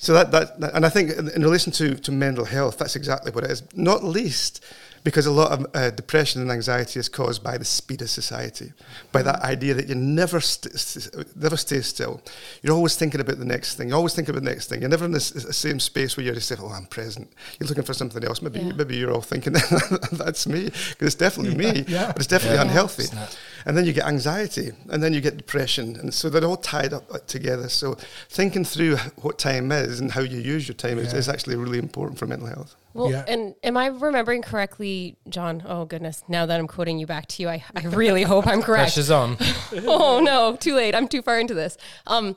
[0.02, 3.32] So that, that, and I think in, in relation to, to mental health, that's exactly
[3.32, 3.62] what it is.
[3.76, 4.66] Not least
[5.04, 8.72] because a lot of uh, depression and anxiety is caused by the speed of society,
[9.12, 12.22] by that idea that you never st- st- never stay still.
[12.62, 13.90] You're always thinking about the next thing.
[13.90, 14.82] You're always thinking about the next thing.
[14.82, 17.68] You're never in this, this same space where you're just saying, "Oh, I'm present." You're
[17.70, 18.42] looking for something else.
[18.42, 18.74] Maybe Yeah.
[18.74, 19.54] maybe you're all thinking
[20.12, 22.08] that's me because it's definitely me, yeah.
[22.08, 22.64] but it's definitely Yeah.
[22.64, 23.04] unhealthy.
[23.04, 23.30] Snap.
[23.66, 26.94] And then you get anxiety, and then you get depression, and so they're all tied
[26.94, 27.70] up uh, together.
[27.70, 27.96] So
[28.30, 31.78] thinking through what time is and how you use your time is, is actually really
[31.80, 32.76] important for mental health.
[32.94, 33.24] Well, Yeah.
[33.28, 35.64] and am I remembering correctly, John?
[35.66, 36.24] Oh goodness!
[36.28, 38.94] Now that I'm quoting you back to you, I, I really hope I'm correct.
[38.94, 39.38] Pressure's on.
[39.86, 40.94] oh no, too late.
[40.96, 41.78] I'm too far into this.
[42.08, 42.36] Um,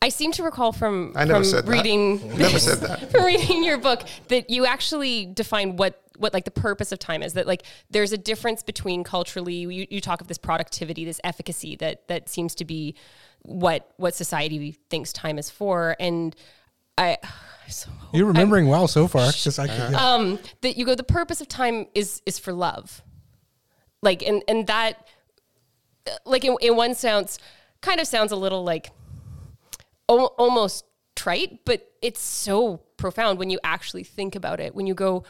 [0.00, 1.70] I seem to recall from I never from said that.
[1.70, 3.10] reading Never said that.
[3.12, 7.22] from reading your book that you actually define what what like the purpose of time
[7.22, 11.20] is that like there's a difference between culturally you, you talk of this productivity this
[11.24, 12.94] efficacy that that seems to be
[13.42, 16.36] what what society thinks time is for and
[16.98, 17.16] I
[17.68, 19.26] so You're remembering well so far.
[19.32, 20.14] 'cause I could, yeah.
[20.14, 23.02] um, that you go the purpose of time is is for love
[24.02, 25.06] like and and that
[26.24, 27.38] like in, in one sense
[27.80, 28.90] kind of sounds a little like
[30.08, 34.94] al- almost trite but it's so profound when you actually think about it when you
[34.94, 35.22] go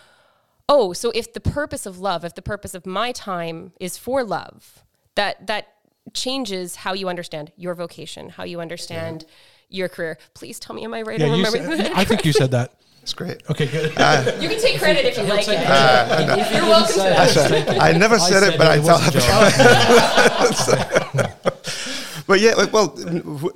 [0.69, 4.25] oh so if the purpose of love if the purpose of my time is for
[4.25, 4.83] love
[5.15, 5.69] that that
[6.15, 9.25] changes how you understand your vocation how you understand
[9.73, 12.33] your career please tell me am i right yeah, in you said, I think you
[12.33, 12.75] said that.
[13.03, 13.43] It's great.
[13.51, 13.91] Okay, good.
[14.41, 17.83] you can take credit if you like it You're You're welcome to that.
[17.83, 19.01] I never said, it, but I tell
[21.11, 21.33] John.
[22.27, 22.95] But yeah, like, well,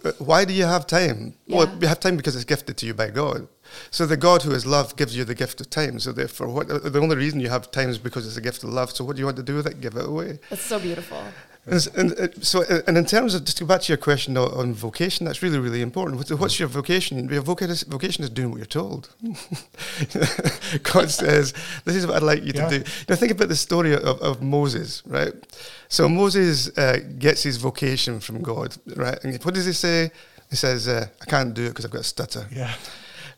[0.04, 1.34] uh, why do you have time?
[1.48, 3.48] Well, you have time because it's gifted to you by God.
[3.90, 5.98] So the God who is love gives you the gift of time.
[5.98, 8.64] So therefore, what uh, the only reason you have time is because it's a gift
[8.64, 8.90] of love.
[8.90, 9.80] So what do you want to do with it?
[9.80, 10.40] Give it away.
[10.50, 11.22] That's so beautiful.
[11.68, 13.96] And, and, uh, so, uh, and in terms of just to go back to your
[13.98, 16.16] question on, on vocation, that's really, really important.
[16.16, 17.28] What's, what's your vocation?
[17.28, 19.08] Your vocation is, vocation is doing what you're told.
[20.82, 21.52] God says,
[21.84, 22.68] "This is what I'd like you Yeah.
[22.68, 25.32] to do." Know, think about the story of, of Moses, right?
[25.88, 29.18] So Moses uh, gets his vocation from God, right?
[29.24, 30.10] And what does he say?
[30.50, 32.72] He says, uh, "I can't do it because I've got a stutter." Yeah.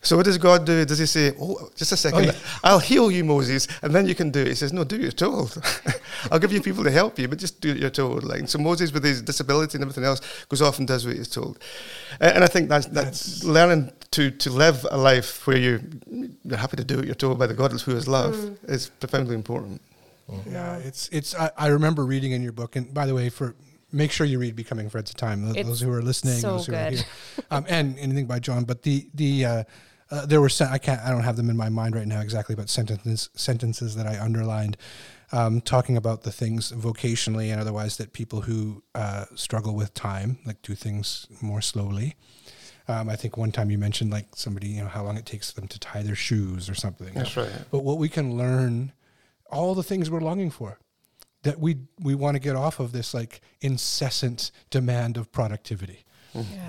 [0.01, 0.85] So what does God do?
[0.85, 2.33] Does he say, "Oh, just a second, yeah.
[2.63, 4.49] I'll heal you, Moses, and then you can do it"?
[4.49, 5.61] He says, "No, do what you're told.
[6.31, 8.59] I'll give you people to help you, but just do what you're told." Like so,
[8.59, 11.59] Moses, with his disability and everything else, goes off and does what he's told.
[12.21, 15.81] And I think that's that's learning to to live a life where you
[16.45, 19.35] you're happy to do what you're told by the God who is love is profoundly
[19.35, 19.83] important.
[20.47, 21.35] Yeah, it's it's.
[21.35, 23.55] I, I remember reading in your book, and by the way, for
[23.93, 25.45] make sure you read Becoming Friends of Time.
[25.47, 27.03] Those, It's those who are listening, so those who are here,
[27.51, 28.65] um, and anything by John.
[28.65, 29.65] But the the uh,
[30.11, 32.21] uh, there were sen- I can't I don't have them in my mind right now
[32.21, 34.77] exactly, but sentences sentences that I underlined.
[35.31, 40.39] Um, talking about the things vocationally and otherwise that people who uh, struggle with time,
[40.47, 42.17] like do things more slowly.
[42.89, 45.53] Um, I think one time you mentioned like somebody, you know, how long it takes
[45.53, 47.13] them to tie their shoes or something.
[47.13, 47.51] That's right.
[47.71, 48.93] But what we can learn,
[49.53, 50.79] all the things we're longing for,
[51.43, 56.05] that we we want to get off of this like incessant demand of productivity,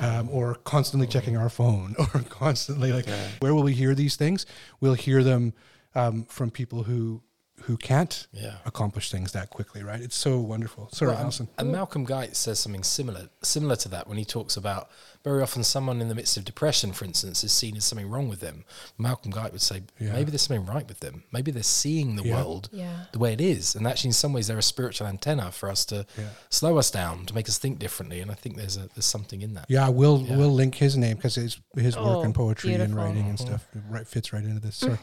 [0.02, 3.08] um, or constantly checking our phone, or constantly like,
[3.40, 4.46] where will we hear these things?
[4.80, 5.54] We'll hear them
[5.96, 7.22] um, from people who
[7.64, 8.56] who can't Yeah.
[8.66, 10.02] accomplish things that quickly, right?
[10.02, 10.90] It's so wonderful.
[10.94, 11.48] Sorry, Well, Alison.
[11.58, 14.90] And Malcolm Guite says something similar similar to that when he talks about
[15.24, 18.30] very often someone in the midst of depression, for instance, is seen as something wrong
[18.30, 18.64] with them.
[18.98, 20.14] Malcolm Guite would say Yeah.
[20.14, 21.24] maybe there's something right with them.
[21.32, 22.36] Maybe they're seeing the Yeah.
[22.36, 23.06] world Yeah.
[23.12, 25.84] the way it is, and actually, in some ways, they're a spiritual antenna for us
[25.86, 26.30] to Yeah.
[26.50, 28.20] slow us down, to make us think differently.
[28.22, 29.66] And I think there's a there's something in that.
[29.70, 30.38] Yeah, we'll Yeah.
[30.38, 33.04] we'll link his name because his his work Oh, in poetry and beautiful.
[33.04, 34.78] writing and stuff right, fits right into this.
[34.78, 34.98] Sorry.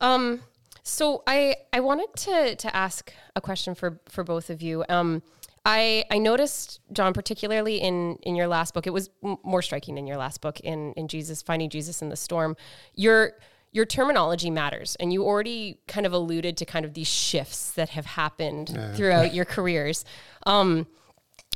[0.00, 0.40] Um,
[0.82, 4.84] so I I wanted to to ask a question for for both of you.
[4.88, 5.22] Um,
[5.64, 8.86] I I noticed John particularly in in your last book.
[8.86, 12.08] It was m- more striking in your last book in in Jesus finding Jesus in
[12.08, 12.56] the storm.
[12.94, 13.34] Your
[13.74, 17.88] your terminology matters, and you already kind of alluded to kind of these shifts that
[17.90, 20.04] have happened throughout your careers.
[20.44, 20.86] Um,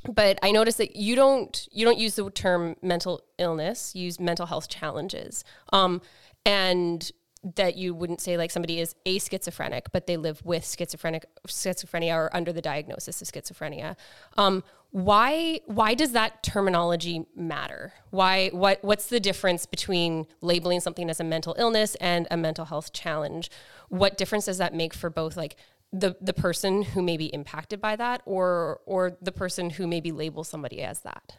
[0.09, 3.95] but I noticed that you don't you don't use the term mental illness.
[3.95, 6.01] You use mental health challenges, um,
[6.47, 7.11] and
[7.55, 12.15] that you wouldn't say like somebody is a schizophrenic, but they live with schizophrenic schizophrenia
[12.15, 13.97] or under the diagnosis of schizophrenia.
[14.37, 17.93] Um, why why does that terminology matter?
[18.11, 22.65] Why what what's the difference between labeling something as a mental illness and a mental
[22.65, 23.51] health challenge?
[23.89, 25.57] What difference does that make for both like
[25.93, 30.11] the the person who may be impacted by that or or the person who maybe
[30.11, 31.39] labels somebody as that?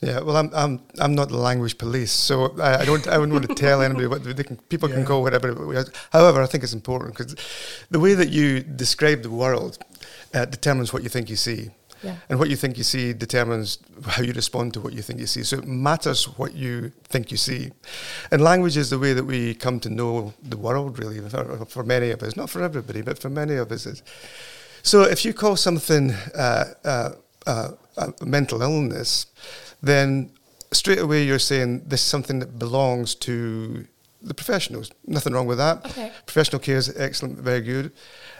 [0.00, 3.32] Yeah, well, I'm I'm I'm not the language police, so I, I don't I wouldn't
[3.32, 4.56] want to tell anybody what they can.
[4.68, 5.06] People can Yeah.
[5.06, 5.48] call whatever.
[6.12, 7.34] However, I think it's important because
[7.90, 9.78] the way that you describe the world
[10.34, 11.70] uh, determines what you think you see,
[12.04, 12.14] Yeah.
[12.28, 15.26] and what you think you see determines how you respond to what you think you
[15.26, 15.42] see.
[15.44, 17.72] So it matters what you think you see,
[18.30, 20.98] and language is the way that we come to know the world.
[20.98, 23.84] Really, for, for many of us, not for everybody, but for many of us.
[23.86, 24.02] Is.
[24.82, 27.10] So if you call something uh, uh,
[27.46, 29.26] uh, a mental illness,
[29.82, 30.32] then
[30.72, 33.86] straight away you're saying this is something that belongs to
[34.22, 34.90] the professionals.
[35.06, 35.86] Nothing wrong with that.
[35.86, 36.12] Okay.
[36.26, 37.92] Professional care is excellent, very good.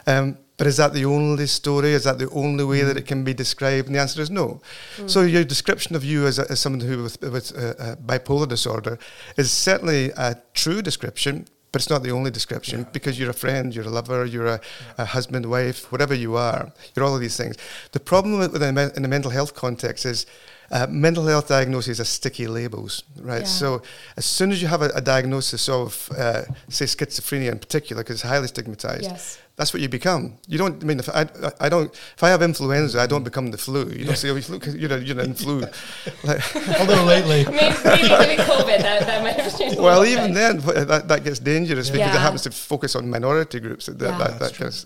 [0.05, 1.93] Um, but is that the only story?
[1.93, 3.87] Is that the only way that it can be described?
[3.87, 4.61] And the answer is no.
[5.07, 8.47] So your description of you as, a, as someone who with, with uh, uh, bipolar
[8.47, 8.99] disorder
[9.37, 13.73] is certainly a true description, but it's not the only description because you're a friend,
[13.73, 14.59] you're a lover, you're a,
[14.97, 16.73] a husband, wife, whatever you are.
[16.93, 17.55] You're all of these things.
[17.93, 20.25] The problem with, with a in the mental health context is
[20.71, 23.41] uh, mental health diagnoses are sticky labels, right?
[23.41, 23.47] Yeah.
[23.47, 23.81] So
[24.17, 28.15] as soon as you have a, a diagnosis of, uh, say, schizophrenia in particular, because
[28.17, 29.39] it's highly stigmatized, Yes.
[29.55, 30.37] that's what you become.
[30.47, 30.81] You don't.
[30.83, 31.91] I mean, if I, I I don't.
[32.17, 33.89] If I have influenza, I don't become the flu.
[33.89, 35.59] You don't say, "Oh, you look, you're a, you're an flu."
[36.23, 36.41] like,
[36.79, 39.79] Although lately, Maybe, maybe, maybe COVID that, that might have changed.
[39.79, 40.61] well, even bit.
[40.63, 43.87] then, that, that gets dangerous because it happens to focus on minority groups.
[43.87, 44.17] That, Yeah.
[44.17, 44.85] that, that gets,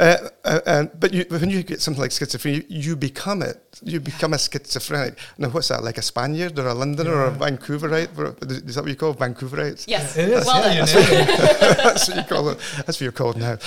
[0.00, 3.80] uh, uh, and, but you, when you get something like schizophrenia, you, you become it.
[3.82, 5.18] You become a schizophrenic.
[5.36, 5.84] Now, what's that?
[5.84, 8.50] Like a Spaniard or a Londoner or a Vancouverite?
[8.66, 9.84] Is that what you call Vancouverites?
[9.86, 10.16] Yes.
[10.16, 10.46] it is.
[10.46, 10.88] Well yeah, done.
[10.88, 11.76] you nailed it.
[11.84, 12.58] that's what you call it.
[12.76, 13.58] That's what you're called now.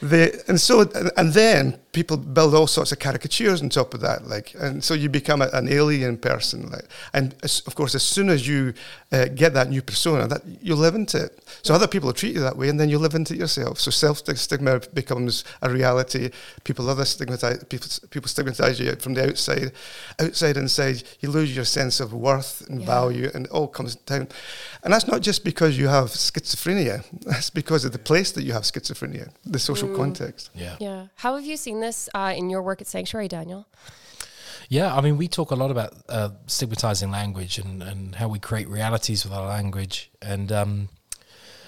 [0.00, 4.00] The, and so, and, and then people build all sorts of caricatures on top of
[4.00, 7.94] that, like, and so you become a, an alien person, like, and as, of course,
[7.94, 8.74] as soon as you
[9.12, 11.38] uh, get that new persona, that you live into it.
[11.62, 13.78] So other people will treat you that way, and then you live into it yourself.
[13.80, 16.30] So self stigma becomes a reality.
[16.64, 17.88] People other stigmatize people.
[18.10, 19.72] People stigmatize you from the outside,
[20.20, 21.02] outside inside.
[21.20, 22.86] You lose your sense of worth and Yeah.
[22.86, 24.28] value, and it all comes down.
[24.82, 27.04] And that's not just because you have schizophrenia.
[27.24, 30.50] That's because of the place that you have schizophrenia, the social context.
[30.54, 30.76] Yeah.
[30.80, 31.06] Yeah.
[31.16, 33.66] How have you seen this uh, in your work at Sanctuary, Daniel?
[34.68, 38.38] Yeah, I mean, we talk a lot about uh, stigmatizing language and, and how we
[38.38, 40.10] create realities with our language.
[40.22, 40.88] And, um,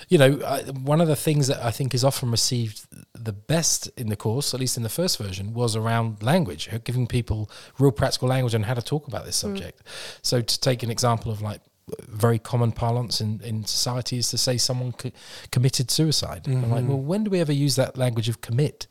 [0.08, 3.88] you know, I, one of the things that I think is often received the best
[3.98, 7.92] in the course, at least in the first version, was around language, giving people real
[7.92, 9.82] practical language on how to talk about this subject.
[10.22, 11.60] So, to take an example of like
[12.08, 15.12] very common parlance in, in society is to say someone co-
[15.52, 16.48] committed suicide.
[16.48, 18.86] I'm like, well, when do we ever use that language of commit?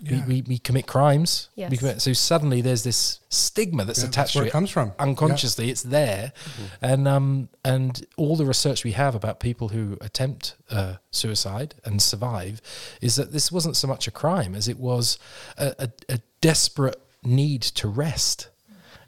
[0.00, 0.24] Yeah.
[0.26, 1.48] We, we, we commit crimes.
[1.54, 1.76] Yes.
[1.78, 4.70] commit, so suddenly there's this stigma that's Yeah, attached that's where to it it comes
[4.70, 4.92] from.
[4.98, 5.70] unconsciously.
[5.70, 6.32] It's there,
[6.80, 12.00] and um and all the research we have about people who attempt uh, suicide and
[12.00, 12.60] survive
[13.00, 15.18] is that this wasn't so much a crime as it was
[15.56, 18.48] a, a, a desperate need to rest,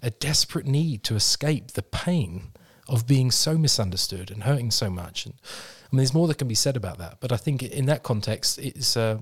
[0.02, 2.52] a desperate need to escape the pain
[2.88, 5.24] of being so misunderstood and hurting so much.
[5.26, 7.86] And I mean, there's more that can be said about that, but I think in
[7.86, 9.18] that context, it's uh,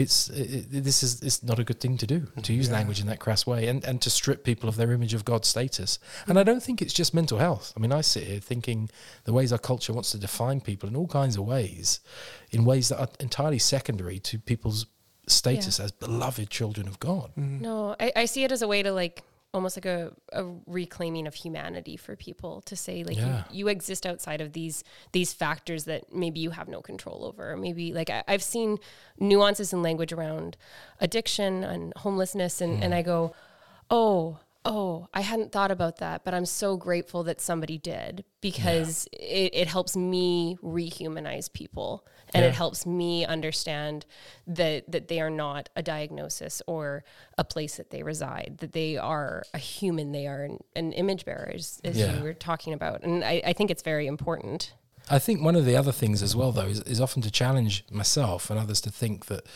[0.00, 2.52] it's it, this is it's not a good thing to do to mm-hmm.
[2.52, 2.74] use Yeah.
[2.74, 5.48] language in that crass way and and to strip people of their image of God's
[5.48, 5.98] status.
[6.26, 7.72] And I don't think it's just mental health.
[7.76, 8.90] I mean, I sit here thinking
[9.24, 12.00] the ways our culture wants to define people in all kinds of ways,
[12.50, 14.86] in ways that are entirely secondary to people's
[15.26, 17.30] status as beloved children of God.
[17.38, 17.60] Mm-hmm.
[17.60, 19.22] No, I, I see it as a way to like
[19.54, 23.44] almost like a, a reclaiming of humanity for people to say like Yeah.
[23.50, 27.56] you, you exist outside of these these factors that maybe you have no control over.
[27.56, 28.78] Maybe like I, I've seen
[29.18, 30.56] nuances in language around
[31.00, 32.98] addiction and homelessness and, and hmm.
[32.98, 33.34] I go,
[33.90, 39.08] oh, oh, I hadn't thought about that, but I'm so grateful that somebody did because
[39.12, 42.48] it, it helps me rehumanize people and Yeah.
[42.50, 44.06] it helps me understand
[44.46, 47.04] that that they are not a diagnosis or
[47.36, 51.24] a place that they reside, that they are a human, they are an, an image
[51.24, 52.16] bearer, as, as Yeah.
[52.16, 53.02] you were talking about.
[53.02, 54.72] And I, I think it's very important.
[55.10, 57.84] I think one of the other things as well, though, is, is often to challenge
[57.90, 59.46] myself and others to think that,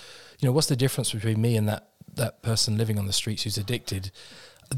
[0.41, 3.43] you know, what's the difference between me and that that person living on the streets
[3.45, 4.11] who's addicted?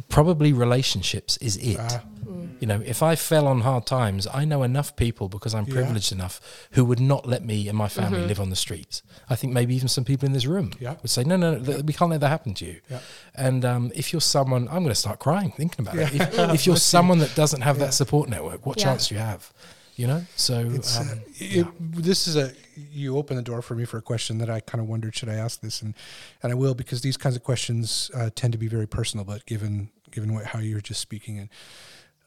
[0.09, 1.77] Probably relationships is it.
[1.81, 2.03] Ah.
[2.25, 2.49] Mm.
[2.61, 5.75] You know, if I fell on hard times, I know enough people because I'm Yeah.
[5.75, 6.41] privileged enough
[6.73, 8.29] who would not let me and my family mm-hmm.
[8.29, 9.03] live on the streets.
[9.29, 10.95] I think maybe even some people in this room Yeah.
[11.03, 12.81] would say, no, no, no, th- we can't let that happen to you.
[12.91, 13.01] Yeah.
[13.35, 16.15] And um, if you're someone, I'm going to start crying thinking about it.
[16.15, 18.85] If, if you're someone that doesn't have that support network, what Yeah.
[18.85, 19.53] chance do you have?
[19.97, 23.77] You know, so It's, um, uh, it, this is a you open the door for
[23.77, 25.83] me for a question that I kind of wondered should I ask this?
[25.83, 25.95] And
[26.43, 29.47] and I will because these kinds of questions uh, tend to be very personal but
[29.47, 31.49] given given what, how you're just speaking and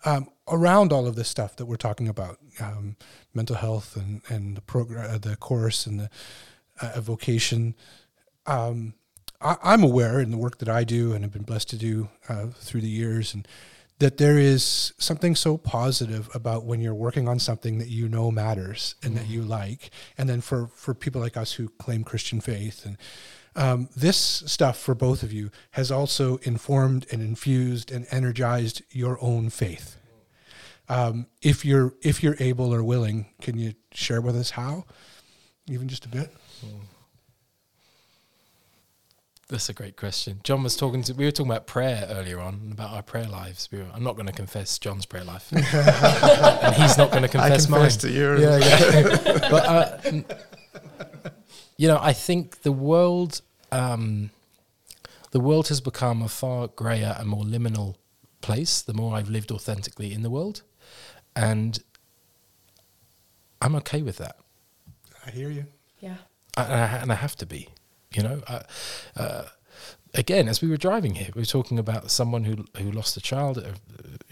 [0.05, 2.95] um, around all of this stuff that we're talking about um,
[3.33, 6.09] mental health and and the program uh, the course and the
[6.81, 7.75] uh, vocation
[8.45, 8.93] um,
[9.41, 12.09] I, I'm aware in the work that I do and have been blessed to do
[12.29, 13.47] uh, through the years and
[13.99, 18.29] that there is something so positive about when you're working on something that you know
[18.29, 19.89] matters and that you like.
[20.17, 22.97] And then for for people like us who claim christian faith and
[23.57, 29.17] um, this stuff for both of you has also informed and infused and energized your
[29.19, 29.97] own faith.
[30.87, 34.85] Um, if you're if you're able or willing can you share with us how?
[35.67, 36.31] Even just a bit
[39.49, 40.41] That's a great question.
[40.43, 41.13] John was talking to.
[41.13, 43.69] We were talking about prayer earlier on and about our prayer lives.
[43.71, 47.29] We were, I'm not going to confess John's prayer life, and he's not going to
[47.39, 47.89] I confess mine.
[47.89, 48.39] to you.
[48.39, 49.47] Yeah, yeah.
[49.49, 50.21] but uh,
[51.77, 53.41] you know, I think the world,
[53.71, 54.31] um,
[55.31, 57.95] the world has become a far grayer and more liminal
[58.41, 58.81] place.
[58.81, 60.61] The more I've lived authentically in the world,
[61.37, 61.79] and
[63.61, 64.35] I'm okay with that.
[65.25, 65.67] i hear you
[66.01, 66.17] Yeah.
[66.57, 67.69] I- and I, and I have to be.
[68.17, 68.61] You know, I,
[69.15, 69.45] uh,
[70.13, 73.21] again, as we were driving here, we were talking about someone who who lost a
[73.21, 73.73] child, a,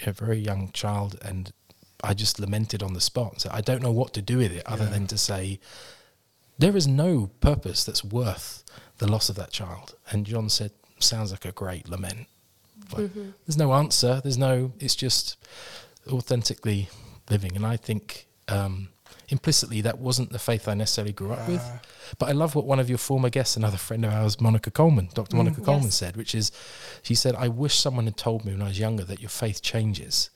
[0.09, 1.51] a very young child, and
[2.03, 3.41] I just lamented on the spot.
[3.41, 4.89] So I don't know what to do with it other Yeah.
[4.95, 5.59] than to say
[6.57, 8.63] there is no purpose that's worth
[8.97, 9.95] the loss of that child.
[10.09, 12.27] And John said, "Sounds like a great lament."
[12.91, 13.11] Like,
[13.45, 14.21] There's no answer.
[14.23, 14.71] There's no.
[14.79, 15.37] It's just
[16.07, 16.89] authentically
[17.29, 18.25] living, and I think.
[18.47, 18.89] Um,
[19.29, 21.61] Implicitly, that wasn't the faith I necessarily grew up with.
[21.63, 21.79] Ah.
[22.19, 25.09] But I love what one of your former guests, another friend of ours, Monica Coleman,
[25.13, 25.35] Dr.
[25.35, 25.95] Monica Coleman, Yes.
[25.95, 26.51] said, which is,
[27.01, 29.61] she said, I wish someone had told me when I was younger that your faith
[29.63, 30.29] changes,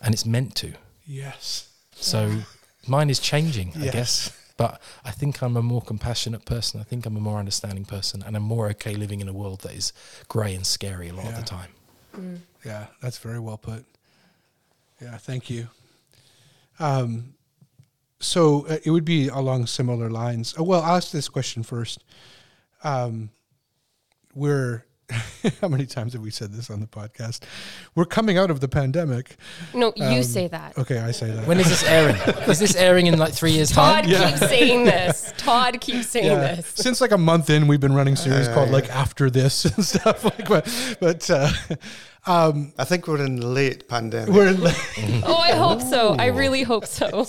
[0.00, 0.72] and it's meant to.
[1.06, 2.42] yes So
[2.88, 3.92] mine is changing, I Yes.
[3.94, 4.38] guess.
[4.56, 6.78] But I think I'm a more compassionate person.
[6.80, 9.60] I think I'm a more understanding person, and I'm more okay living in a world
[9.62, 9.92] that is
[10.28, 11.70] grey and scary a lot of the time.
[12.64, 13.84] Yeah, that's very well put.
[15.00, 15.68] Yeah, thank you.
[16.78, 17.34] Um,
[18.22, 20.54] so uh, it would be along similar lines.
[20.58, 22.04] Uh, well, I'll ask this question first.
[22.84, 23.30] Um,
[24.34, 24.84] we're
[25.60, 27.42] how many times have we said this on the podcast?
[27.94, 29.36] We're coming out of the pandemic.
[29.74, 30.76] No, you Um, say that.
[30.78, 31.46] Okay, I say that.
[31.46, 32.16] When is this airing?
[32.48, 34.10] is this airing in like three years' Todd time?
[34.30, 35.32] keeps saying this.
[35.36, 36.54] Todd keeps saying Yeah.
[36.56, 36.66] this.
[36.74, 38.74] Since like a month in, we've been running series Yeah, called yeah.
[38.74, 40.24] like After This and stuff.
[40.24, 41.50] Like, but, but uh,
[42.26, 44.32] um, I think we're in late pandemic.
[44.34, 45.22] we're in.
[45.24, 46.14] Oh, I hope so.
[46.14, 47.26] I really hope so.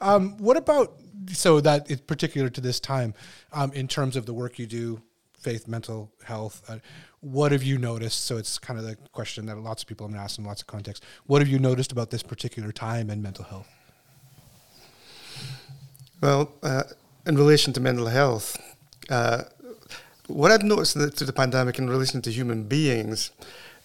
[0.00, 0.94] Um, what about
[1.32, 3.12] so that it's particular to this time
[3.52, 5.02] um, in terms of the work you do,
[5.38, 6.62] faith, mental health?
[6.68, 6.78] Uh,
[7.20, 8.24] what have you noticed?
[8.26, 10.60] So it's kind of the question that lots of people have been asked in lots
[10.60, 11.04] of contexts.
[11.26, 13.68] What have you noticed about this particular time and mental health?
[16.20, 16.84] Well, uh,
[17.26, 18.60] in relation to mental health,
[19.08, 19.44] uh,
[20.26, 23.30] what I've noticed through the pandemic in relation to human beings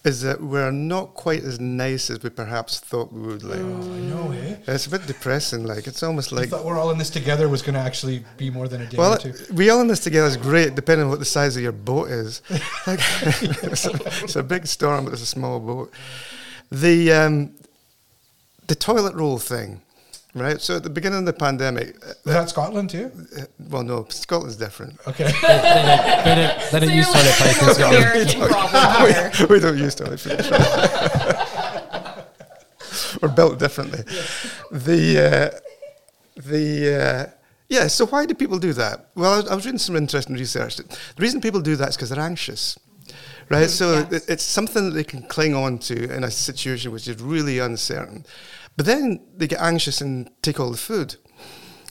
[0.04, 3.42] is that we're not quite as nice as we perhaps thought we would.
[3.42, 4.56] Like, I know, eh?
[4.66, 5.64] it's a bit depressing.
[5.64, 8.22] Like, it's almost I like thought we're all in this together was going to actually
[8.36, 9.32] be more than a day Well, or two.
[9.54, 12.10] we all in this together is great, depending on what the size of your boat
[12.10, 12.42] is.
[12.86, 15.90] Like, it's, a, it's a big storm, but it's a small boat.
[16.70, 17.54] The um,
[18.66, 19.80] the toilet roll thing,
[20.34, 20.60] right?
[20.60, 23.10] So at the beginning of the pandemic, uh, that Scotland too?
[23.38, 24.98] uh, well, no, Scotland's different.
[25.06, 25.30] Okay.
[26.24, 28.04] They don't, they don't So use you're toilet paper in Scotland.
[28.04, 29.46] American problem here.
[29.48, 31.44] we don't use toilet paper.
[33.22, 34.00] We're built differently.
[34.70, 36.94] The uh, the
[37.28, 37.30] uh,
[37.68, 37.86] yeah.
[37.88, 39.08] So why do people do that?
[39.14, 40.76] Well, I was, I was reading some interesting research.
[40.76, 40.86] The
[41.18, 42.78] reason people do that is because they're anxious,
[43.50, 43.70] right?
[43.70, 44.26] So Yes.
[44.28, 48.24] it's something that they can cling on to in a situation which is really uncertain.
[48.76, 51.16] But then they get anxious and take all the food.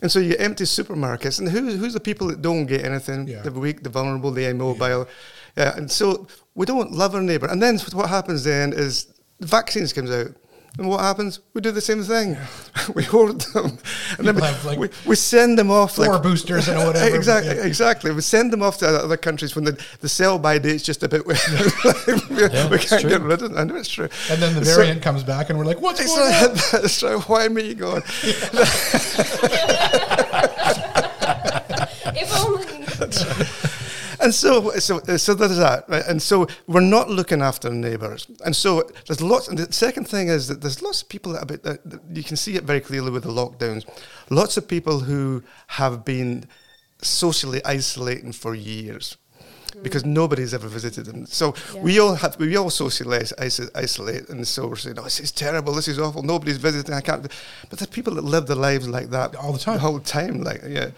[0.01, 3.27] And so you get empty supermarkets, and who, who's the people that don't get anything?
[3.27, 3.41] Yeah.
[3.41, 5.07] The weak, the vulnerable, the immobile.
[5.55, 7.47] Yeah, and so we don't love our neighbour.
[7.47, 10.35] And then what happens then is the vaccines comes out.
[10.79, 11.39] And what happens?
[11.53, 12.35] We do the same thing.
[12.95, 13.77] we hoard them.
[14.17, 17.55] And then we, like, we, we send them off four like boosters and whatever, Exactly,
[17.55, 17.63] yeah.
[17.65, 18.11] exactly.
[18.11, 21.07] We send them off to other countries when the, the sell by date's just a
[21.07, 21.25] bit.
[21.27, 23.09] we we it's can't true.
[23.11, 23.55] get rid of it.
[23.55, 24.09] I it's true.
[24.31, 26.71] And then the So- variant comes back, and we're like, "What's it's going on?" like,
[26.71, 27.21] that's right.
[27.29, 28.01] Why me going?
[32.15, 33.62] If only.
[34.23, 36.05] And so, so, so there's that, right?
[36.07, 38.25] And so we're not looking after neighbours.
[38.45, 39.49] And so there's lots.
[39.49, 41.99] And the second thing is that there's lots of people that, a bit, that, that
[42.13, 43.83] you can see it very clearly with the lockdowns.
[44.29, 46.45] Lots of people who have been
[47.01, 49.17] socially isolating for years.
[49.81, 50.13] Because mm.
[50.13, 51.81] nobody's ever visited them, so Yeah.
[51.81, 55.73] we all have we all socially isolate, and so we're saying, "Oh, this is terrible.
[55.73, 56.21] This is awful.
[56.21, 56.93] Nobody's visiting.
[56.93, 59.77] I can't." But there's people that live their lives like that All the time.
[59.77, 60.91] The whole time, like yeah.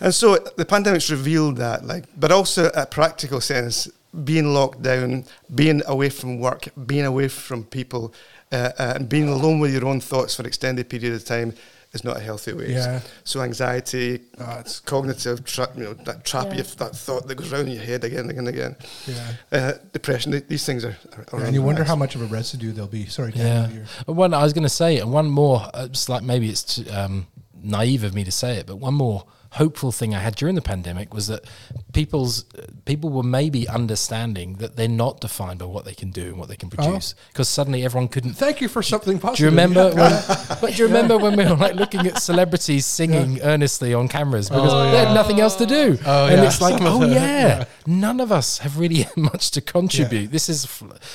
[0.00, 3.88] And so the pandemic's revealed that, like, but also a practical sense,
[4.24, 5.24] being locked down,
[5.54, 8.12] being away from work, being away from people,
[8.52, 11.52] uh, uh, and being alone with your own thoughts for an extended period of time
[11.92, 12.72] is not a healthy way.
[12.72, 13.00] Yeah.
[13.22, 16.56] So anxiety, Oh, it's- cognitive, tra- you know, that trap, Yeah.
[16.58, 18.76] you that thought that goes around in your head again and again and again.
[19.06, 19.28] Yeah.
[19.52, 20.32] Uh, depression.
[20.32, 20.96] th- These things are.
[21.16, 21.88] are, are And you wonder rise.
[21.88, 23.06] how much of a residue there'll be.
[23.06, 23.42] Sorry, Yeah.
[23.44, 25.70] Daniel, you're- And One I was going to say, and one more.
[25.72, 27.26] Uh, it's like maybe it's too, um,
[27.62, 29.24] naive of me to say it, but one more
[29.54, 31.44] hopeful thing I had during the pandemic was that
[31.92, 32.44] people's
[32.84, 36.48] people were maybe understanding that they're not defined by what they can do and what
[36.48, 36.82] they can uh-huh.
[36.82, 38.34] produce because suddenly everyone couldn't.
[38.34, 39.38] Thank you for something positive.
[39.38, 40.02] Do you remember Yeah.
[40.02, 40.58] when?
[40.60, 44.48] But do you remember when we were like looking at celebrities singing earnestly on cameras
[44.48, 45.04] because Oh, they yeah.
[45.06, 45.98] had nothing else to do?
[46.04, 46.46] Oh, and yeah.
[46.46, 47.14] it's like, Some oh yeah,
[47.58, 47.64] yeah.
[47.86, 50.30] none of us have really much to contribute.
[50.30, 50.66] This is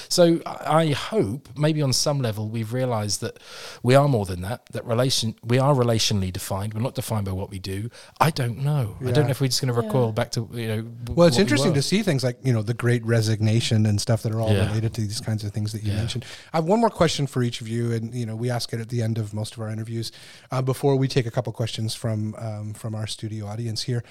[0.08, 0.40] so.
[0.46, 3.38] I I hope maybe on some level we've realised that
[3.84, 4.66] we are more than that.
[4.72, 6.74] That relation we are relationally defined.
[6.74, 7.90] We're not defined by what we do.
[8.20, 8.96] I don't know.
[9.02, 10.82] I don't know if we're just going to recoil back to you know.
[10.82, 11.76] w- Well, it's what we interesting were.
[11.76, 14.66] to see things like you know the Great Resignation and stuff that are all Yeah.
[14.68, 15.98] related to these kinds of things that you Yeah.
[15.98, 16.26] mentioned.
[16.54, 18.80] I have one more question for each of you, and you know we ask it
[18.80, 20.12] at the end of most of our interviews
[20.52, 24.04] uh, before we take a couple questions from um, from our studio audience here,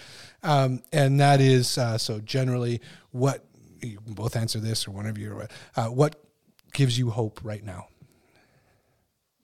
[0.42, 3.44] um, and that is uh, so generally what
[3.82, 6.16] you can both answer this or one of you or uh, what
[6.72, 7.86] gives you hope right now.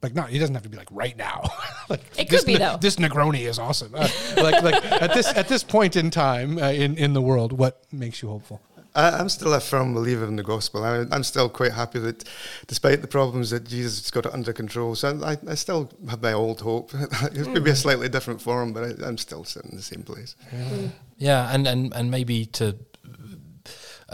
[0.05, 1.51] Like not, it doesn't have to be like right now.
[1.89, 2.77] like It this could be, though.
[2.79, 3.95] This Negroni is awesome.
[3.95, 7.53] Uh, like like at this at this point in time uh, in in the world,
[7.53, 8.61] what makes you hopeful?
[8.95, 10.85] I, I'm still a firm believer in the gospel.
[10.85, 12.25] I, I'm still quite happy that,
[12.67, 14.95] despite the problems, that Jesus has got it under control.
[14.95, 16.93] So I, I still have my old hope.
[17.33, 20.37] it's maybe a slightly different form, but I, I'm still sitting in the same place.
[21.17, 22.77] Yeah, and and and maybe to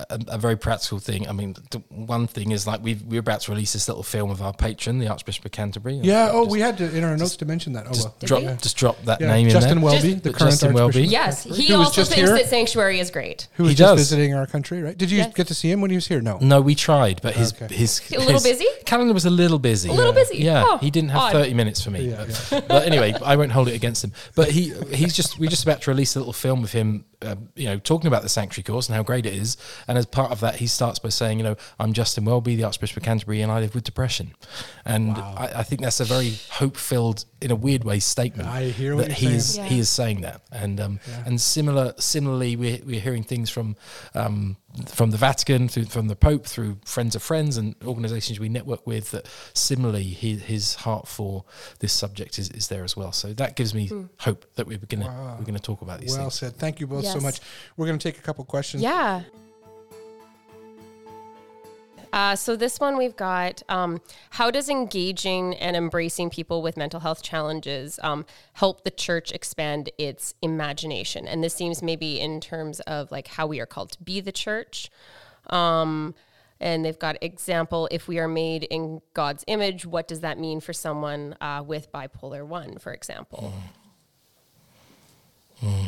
[0.09, 1.29] a, a very practical thing.
[1.29, 4.31] I mean, the one thing is like we we're about to release this little film
[4.31, 5.97] of our patron, the Archbishop of Canterbury.
[5.97, 6.27] Yeah.
[6.27, 7.87] Just- Oh, we had to in our notes to mention that.
[7.89, 8.15] Oh, just well.
[8.25, 8.49] drop we?
[8.63, 9.93] just drop that Yeah, name Justin in there.
[9.93, 10.95] Welby, Just- the current Justin Archbishop.
[10.95, 11.09] Welby.
[11.09, 12.39] Yes, he Who was also just thinks here?
[12.39, 13.49] that sanctuary is great.
[13.55, 13.99] Who was He just does.
[14.01, 14.97] visiting our country, right?
[14.97, 15.35] Did you Yes.
[15.35, 16.21] get to see him when he was here?
[16.21, 16.39] No.
[16.41, 17.75] No, we tried, but his Okay.
[17.75, 18.67] his A little his busy?
[18.87, 19.89] calendar was a little busy.
[19.91, 20.39] A little busy?
[20.39, 21.33] Yeah, Oh, he didn't have odd.
[21.33, 22.15] thirty minutes for me.
[22.51, 24.13] But, but anyway, I won't hold it against him.
[24.35, 27.37] But he he's just we're just about to release a little film of him, uh,
[27.57, 29.57] you know, talking about the sanctuary course and how great it is.
[29.91, 32.63] And as part of that, he starts by saying, you know, I'm Justin Welby, the
[32.63, 34.35] Archbishop of Canterbury, and I live with depression.
[34.85, 38.49] And I, I think that's a very hope-filled, in a weird way, statement.
[38.49, 39.69] I hear what that you're he is saying.
[39.69, 40.43] he is saying that.
[40.53, 41.25] And um, Yeah.
[41.27, 43.75] and similar similarly, we're we're hearing things from
[44.15, 48.49] um, from the Vatican, through, from the Pope, through friends of friends and organisations we
[48.49, 49.11] network with.
[49.11, 51.45] That similarly, his, his heart for
[51.81, 53.11] this subject is, is there as well.
[53.11, 55.37] So that gives me hope that we're gonna Wow.
[55.37, 56.19] we're gonna talk about these things.
[56.19, 56.35] Well things.
[56.39, 56.57] said.
[56.57, 57.41] Thank you both so much.
[57.77, 58.83] We're going to take a couple questions.
[58.85, 59.23] Yeah.
[62.13, 64.01] Uh, so this one we've got: um,
[64.31, 69.91] How does engaging and embracing people with mental health challenges um, help the church expand
[69.99, 71.27] its imagination?
[71.29, 74.33] And this seems maybe in terms of like how we are called to be the
[74.33, 74.91] church.
[75.49, 76.15] Um,
[76.63, 80.61] And they've got example if we are made in God's image, what does that mean
[80.61, 83.55] for someone uh, with bipolar 1, for example?
[85.63, 85.69] Mm.
[85.69, 85.83] Mm.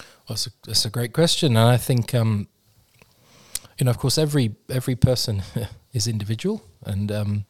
[0.00, 1.56] Well, that's a, that's a great question.
[1.56, 2.48] And I think, um,
[3.78, 5.42] you know, of course, every, every person
[5.92, 7.44] is individual and um,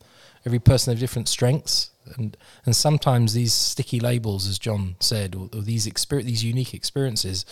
[0.45, 1.91] every person has different strengths.
[2.17, 6.75] And, and sometimes these sticky labels, as John said, or, or these, exper- these unique
[6.75, 7.45] experiences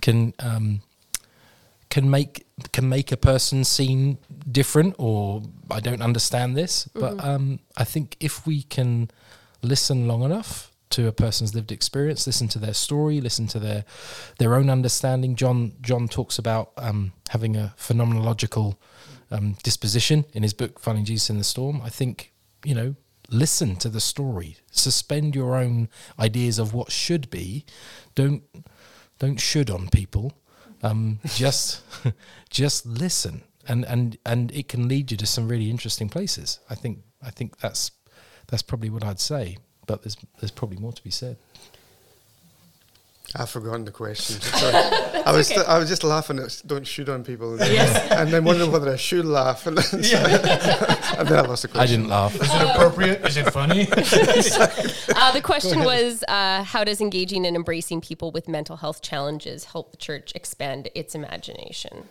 [0.00, 0.82] can um,
[1.88, 4.18] can make can make a person seem
[4.50, 6.88] different or I don't understand this.
[6.88, 7.00] Mm-hmm.
[7.00, 9.10] But um, I think if we can
[9.62, 13.84] listen long enough to a person's lived experience, listen to their story, listen to their
[14.38, 15.36] their own understanding.
[15.36, 18.76] John John talks about um, having a phenomenological
[19.30, 21.80] um, disposition in his book Finding Jesus in the Storm.
[21.82, 22.32] I think
[22.64, 22.94] you know
[23.28, 27.64] listen to the story, suspend your own ideas of what should be.
[28.14, 28.42] Don't
[29.18, 30.32] don't should on people
[30.82, 31.82] um, just
[32.50, 36.60] just listen, and and and it can lead you to some really interesting places.
[36.70, 37.90] I think I think that's
[38.46, 39.58] that's probably what I'd say.
[39.86, 41.36] But there's there's probably more to be said.
[43.38, 44.36] I've forgotten the question.
[45.26, 45.60] I was okay.
[45.60, 48.10] st- I was just laughing at don't shoot on people, and, yes.
[48.10, 51.18] and then wondering whether I should laugh, and, then, yeah.
[51.18, 51.80] and then I lost the question.
[51.80, 52.34] I didn't laugh.
[52.34, 53.26] Is it appropriate?
[53.26, 53.82] Is it funny?
[55.16, 59.64] uh, the question was, uh, how does engaging and embracing people with mental health challenges
[59.64, 62.08] help the church expand its imagination?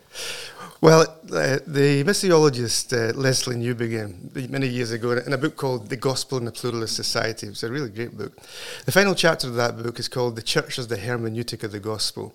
[0.80, 5.96] Well, uh, the missiologist uh, Lesslie Newbigin, many years ago, in a book called The
[5.96, 8.36] Gospel in a Pluralist Society, it's a really great book.
[8.84, 11.80] The final chapter of that book is called The Church as the hermeneutic of the
[11.80, 12.34] gospel.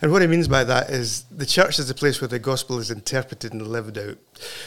[0.00, 2.78] And what he means by that is the church is the place where the gospel
[2.78, 4.18] is interpreted and lived out.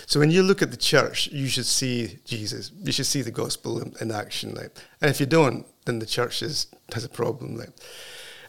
[0.06, 2.72] So when you look at the church, you should see Jesus.
[2.84, 4.56] You should see the gospel in, in action.
[4.56, 4.72] Like.
[5.02, 7.58] And if you don't, then the church is, has a problem.
[7.58, 7.70] Like.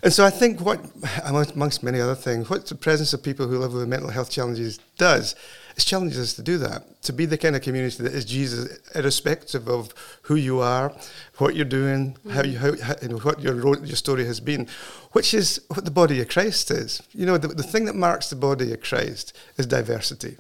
[0.02, 0.80] And so I think what,
[1.24, 4.78] amongst many other things, what the presence of people who live with mental health challenges
[4.96, 5.34] does
[5.78, 8.78] is challenges us to do that, to be the kind of community that is Jesus,
[8.94, 10.92] irrespective of who you are,
[11.38, 12.30] what you're doing, mm-hmm.
[12.30, 13.54] how you, how, you know, what your
[13.84, 14.68] your story has been,
[15.12, 17.02] which is what the body of Christ is.
[17.12, 20.36] You know, the, the thing that marks the body of Christ is diversity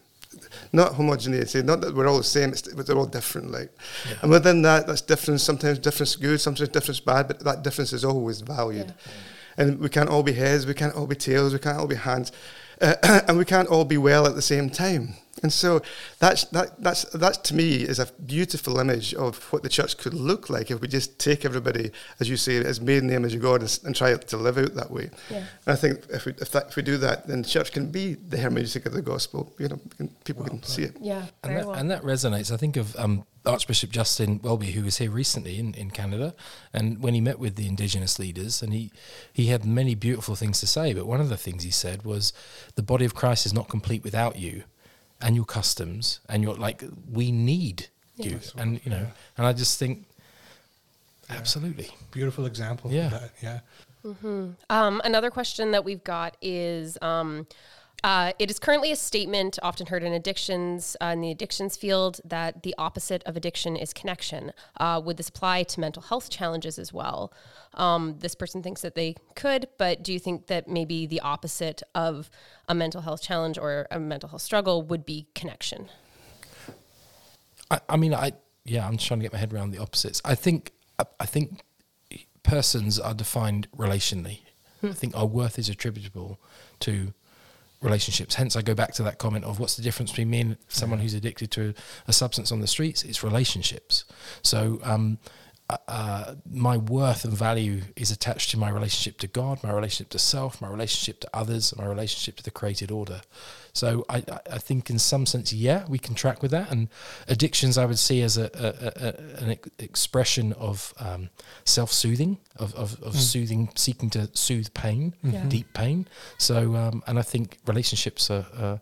[0.72, 3.50] not homogeneity, not that we're all the same, but they're all different.
[3.50, 3.70] Like,
[4.08, 4.16] yeah.
[4.22, 5.42] and within that, that's difference.
[5.42, 8.88] Sometimes difference is good, sometimes difference is bad, but that difference is always valued.
[8.88, 9.12] Yeah.
[9.56, 11.96] And we can't all be heads, we can't all be tails, we can't all be
[11.96, 12.32] hands,
[12.80, 12.94] uh,
[13.28, 15.14] and we can't all be well at the same time.
[15.42, 15.80] And so
[16.18, 20.14] that's, that, that's, that to me is a beautiful image of what the church could
[20.14, 23.34] look like if we just take everybody, as you say, as made in the image
[23.34, 25.10] of God and, and try to live out that way.
[25.30, 25.38] Yeah.
[25.38, 27.90] And I think if we, if, that, if we do that, then the church can
[27.90, 29.52] be the hermeneutic of the gospel.
[29.58, 29.80] You know,
[30.24, 30.96] people well, can see it.
[31.00, 31.74] Yeah, and that, well.
[31.74, 32.52] and that resonates.
[32.52, 36.34] I think of um, Archbishop Justin Welby, who was here recently in, in Canada,
[36.72, 38.92] and when he met with the Indigenous leaders, and he,
[39.32, 42.32] he had many beautiful things to say, but one of the things he said was,
[42.74, 44.64] the body of Christ is not complete without you
[45.20, 48.30] and your customs and your like we need yeah.
[48.30, 49.36] you and you know yeah.
[49.36, 50.04] and i just think
[51.28, 51.36] yeah.
[51.36, 53.60] absolutely beautiful example yeah that, yeah
[54.04, 54.50] mm-hmm.
[54.70, 57.46] um, another question that we've got is um,
[58.04, 62.20] uh, it is currently a statement often heard in addictions uh, in the addictions field
[62.24, 64.52] that the opposite of addiction is connection.
[64.78, 67.32] Uh, would this apply to mental health challenges as well?
[67.74, 71.82] Um, this person thinks that they could, but do you think that maybe the opposite
[71.94, 72.30] of
[72.68, 75.88] a mental health challenge or a mental health struggle would be connection?
[77.70, 78.32] I, I mean, I
[78.64, 80.22] yeah, I'm just trying to get my head around the opposites.
[80.24, 81.62] I think I, I think
[82.42, 84.40] persons are defined relationally.
[84.80, 84.88] Hmm.
[84.88, 86.38] I think our worth is attributable
[86.80, 87.12] to
[87.80, 88.34] relationships.
[88.34, 90.98] Hence, I go back to that comment of what's the difference between me and someone
[90.98, 91.74] who's addicted to
[92.06, 93.04] a substance on the streets?
[93.04, 94.04] It's relationships.
[94.42, 95.18] So, um,
[95.70, 100.18] uh, my worth and value is attached to my relationship to God, my relationship to
[100.18, 103.20] self, my relationship to others, my relationship to the created order.
[103.74, 106.70] So I, I think in some sense, yeah, we can track with that.
[106.70, 106.88] And
[107.28, 111.28] addictions, I would see as a, a, a an expression of um,
[111.64, 113.18] self-soothing, of, of, of mm.
[113.18, 115.44] soothing, seeking to soothe pain, yeah.
[115.48, 116.08] deep pain.
[116.38, 118.78] So, um, and I think relationships are, uh,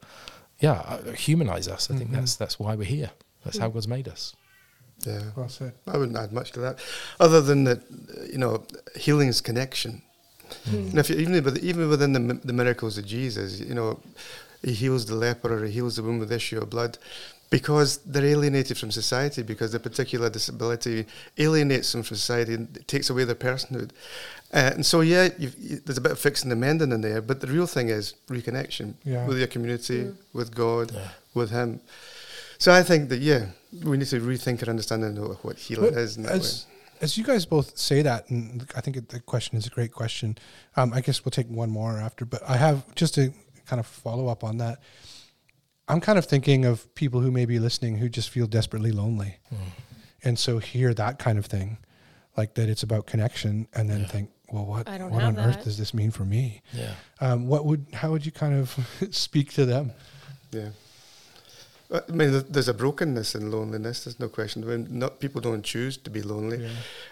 [0.60, 1.90] yeah, uh, humanize us.
[1.90, 1.98] I mm-hmm.
[1.98, 3.10] think that's that's why we're here.
[3.44, 3.62] That's mm.
[3.62, 4.34] how God's made us.
[5.06, 5.72] Yeah, well said.
[5.86, 6.78] I wouldn't add much to that,
[7.20, 7.80] other than that,
[8.30, 8.64] you know,
[8.96, 10.02] healing is connection.
[10.68, 10.90] Mm.
[10.90, 14.00] And if you, even even within the, the miracles of Jesus, you know,
[14.62, 16.98] he heals the leper or he heals the woman with issue of blood
[17.50, 21.06] because they're alienated from society because their particular disability
[21.38, 23.90] alienates them from society and takes away their personhood.
[24.52, 25.50] Uh, and so, yeah, you,
[25.84, 28.94] there's a bit of fixing and mending in there, but the real thing is reconnection
[29.04, 29.26] yeah.
[29.26, 30.16] with your community, mm.
[30.32, 31.08] with God, yeah.
[31.34, 31.80] with Him.
[32.58, 33.46] So I think that yeah,
[33.84, 36.18] we need to rethink our understanding of what healing but is.
[36.18, 36.66] as,
[37.00, 40.38] as you guys both say that, and I think the question is a great question.
[40.76, 43.32] Um, I guess we'll take one more after, but I have just to
[43.66, 44.78] kind of follow up on that.
[45.88, 49.38] I'm kind of thinking of people who may be listening who just feel desperately lonely,
[50.24, 51.78] and so hear that kind of thing,
[52.36, 55.78] like that it's about connection, and then think, well, what what on have earth does
[55.78, 56.62] this mean for me?
[56.72, 56.94] Yeah.
[57.20, 58.76] Um, what would how would you kind of
[59.10, 59.92] speak to them?
[60.50, 60.70] Yeah.
[61.90, 64.04] I mean, there's a brokenness in loneliness.
[64.04, 64.64] There's no question.
[64.64, 66.58] I mean, not people don't choose to be lonely,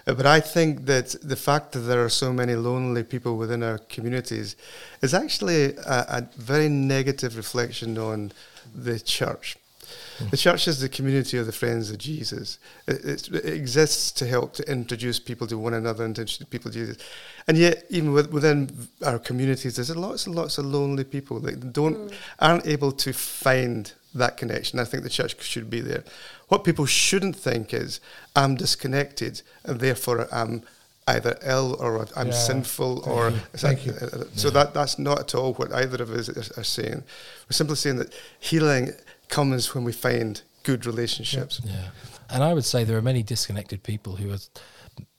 [0.07, 3.63] Uh, but I think that the fact that there are so many lonely people within
[3.63, 4.57] our communities
[5.01, 8.33] is actually a, a very negative reflection on
[8.75, 9.57] the church.
[10.31, 12.59] The church is the community of the friends of Jesus.
[12.87, 16.49] It, it's, it exists to help to introduce people to one another and to introduce
[16.49, 16.97] people to Jesus.
[17.47, 21.73] And yet, even with, within our communities, there's lots and lots of lonely people that
[21.73, 24.79] don't aren't able to find that connection.
[24.79, 26.05] I think the church should be there.
[26.49, 28.01] What people shouldn't think is,
[28.37, 30.63] I'm disconnected and therefore I'm
[31.07, 32.33] either ill or I'm Yeah.
[32.33, 33.93] sinful or Thank you.
[33.93, 37.03] uh, so that that's not at all what either of us are, are saying.
[37.47, 38.93] We're simply saying that healing
[39.29, 41.61] comes when we find good relationships.
[41.65, 41.91] Yeah.
[42.31, 44.39] And I would say there are many disconnected people who are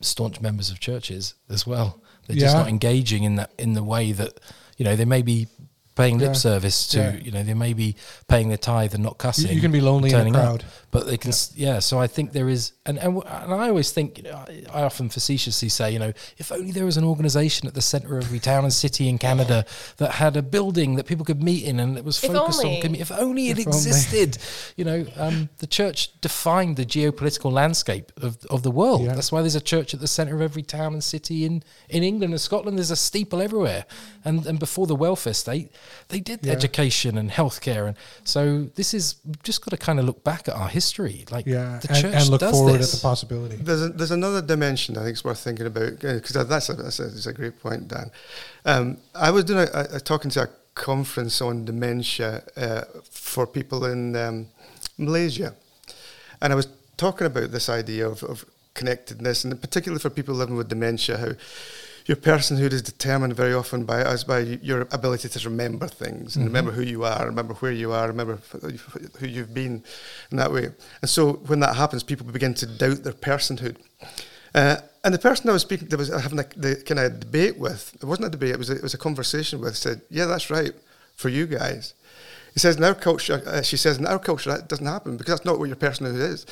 [0.02, 2.02] staunch members of churches as well.
[2.28, 4.40] They're just not engaging in that in the way that
[4.78, 5.48] you know they may be
[5.96, 6.34] paying lip Yeah.
[6.34, 7.16] service to Yeah.
[7.26, 7.96] you know they may be
[8.28, 9.52] paying their tithe and not cussing.
[9.52, 10.42] you can be lonely in a turning up.
[10.44, 10.64] crowd.
[10.92, 11.80] but they can s yeah.
[11.80, 14.84] so i think there is and, and and i always think you know, I, I
[14.84, 18.26] often facetiously say you know if only there was an organization at the center of
[18.26, 19.66] every town and city in canada
[19.98, 22.78] that had a building that people could meet in and it was If focused only.
[22.78, 23.78] on commu- if only it If only.
[23.78, 24.38] existed
[24.76, 29.16] you know um, the church defined the geopolitical landscape of, of the world Yeah.
[29.16, 32.04] that's why there's a church at the center of every town and city in, in
[32.04, 33.86] england and scotland there's a steeple everywhere
[34.26, 35.72] and and before the welfare state
[36.10, 36.54] they did Yeah.
[36.54, 40.48] education and healthcare and so this is we've just got to kind of look back
[40.48, 42.94] at our history like Yeah, the and, church and look does forward this.
[42.94, 43.56] at the possibility.
[43.58, 47.00] There's a, there's another dimension I think is worth thinking about because that's a, that's,
[47.00, 48.12] a, that's a great point, Dan.
[48.66, 53.86] Um, I was doing a, a, talking to a conference on dementia uh, for people
[53.86, 54.48] in um,
[54.98, 55.56] Malaysia,
[56.42, 56.68] and I was
[56.98, 61.32] talking about this idea of, of connectedness, and particularly for people living with dementia, how
[62.06, 66.46] your personhood is determined very often by us by your ability to remember things and
[66.46, 68.40] remember who you are, remember where you are, remember
[69.20, 69.84] who you've been,
[70.30, 70.70] in that way.
[71.02, 73.78] And so when that happens, people begin to doubt their personhood.
[74.54, 77.58] Uh, and the person I was speaking to was having a, the kind of debate
[77.58, 77.94] with.
[77.96, 79.76] It wasn't a debate; it was a, it was a conversation with.
[79.76, 80.74] Said, "Yeah, that's right
[81.16, 81.94] for you guys."
[82.56, 85.34] He says, in our culture, uh, she says, in our culture, that doesn't happen because
[85.34, 86.46] that's not what your personhood is.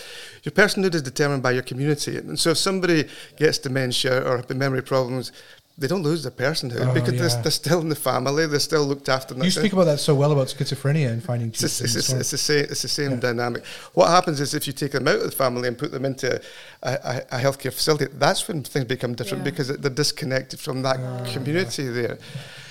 [0.43, 2.18] Your personhood is determined by your community.
[2.18, 5.32] And so if somebody gets dementia or memory problems,
[5.78, 7.28] they don't lose their personhood Oh, because yeah.
[7.28, 9.34] they're, they're still in the family, they're still looked after.
[9.34, 9.64] in You sense.
[9.64, 11.82] speak about that so well about schizophrenia and finding It's, Jesus.
[11.82, 13.66] it's, it's, and it's the same, it's the same dynamic.
[13.94, 16.40] What happens is if you take them out of the family and put them into
[16.84, 19.50] a, a, a healthcare facility, that's when things become different Yeah.
[19.52, 21.26] because they're disconnected from that ah.
[21.34, 22.20] community there.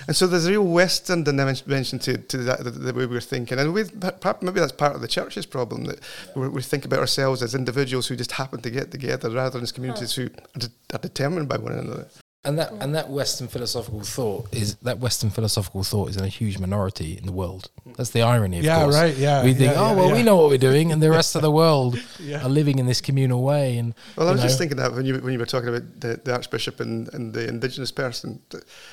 [0.08, 3.58] And so there's a real Western dimension to, to that, the, the way we're thinking.
[3.60, 6.00] And we, perhaps maybe that's part of the church's problem that
[6.34, 9.62] we we think about ourselves as individuals who just happen to get together rather than
[9.62, 12.08] as communities who are, de- are determined by one another.
[12.44, 16.28] And that and that western philosophical thought is that western philosophical thought is in a
[16.28, 19.72] huge minority in the world that's the irony of Yeah, course right, yeah, we think
[19.72, 21.98] yeah, oh yeah, well we know what we're doing and the rest of the world
[22.20, 22.44] Yeah.
[22.44, 25.06] are living in this communal way and Well, I you was just thinking that when
[25.06, 28.40] you, when you were talking about the, the Archbishop and, and the Indigenous person,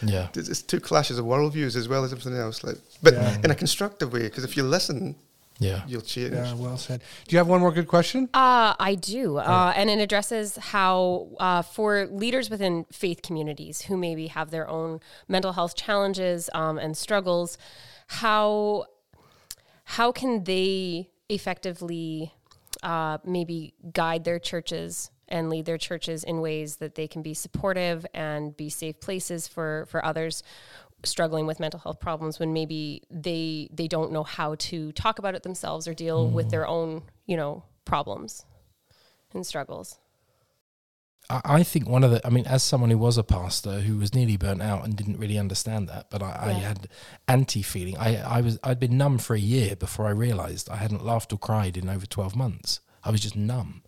[0.03, 2.63] yeah it's it's two clashes of worldviews as well as everything else.
[2.63, 3.37] Like, but Yeah.
[3.43, 5.15] in a constructive way, because if you listen,
[5.59, 6.33] yeah you'll change.
[6.33, 7.01] Yeah, well said.
[7.27, 8.29] Do you have one more good question?
[8.33, 9.37] Uh, I do.
[9.37, 14.67] Uh, and it addresses how, uh, for leaders within faith communities who maybe have their
[14.67, 17.57] own mental health challenges um, and struggles,
[18.07, 18.85] how,
[19.83, 22.33] how can they effectively
[22.81, 27.33] uh, maybe guide their churches and lead their churches in ways that they can be
[27.33, 30.41] supportive and be safe places for, for others
[31.03, 35.35] struggling with mental health problems when maybe they they don't know how to talk about
[35.35, 36.51] it themselves or deal with mm.
[36.51, 38.45] their own you know problems
[39.33, 39.99] and struggles
[41.29, 43.97] I I think one of the, I mean, as someone who was a pastor who
[43.97, 46.87] was nearly burnt out and didn't really understand that, but I, I had
[47.27, 47.97] anti feeling.
[47.97, 51.31] I, I was, I'd been numb for a year before I realized I hadn't laughed
[51.31, 52.79] or cried in over 12 months.
[53.03, 53.83] I was just numb.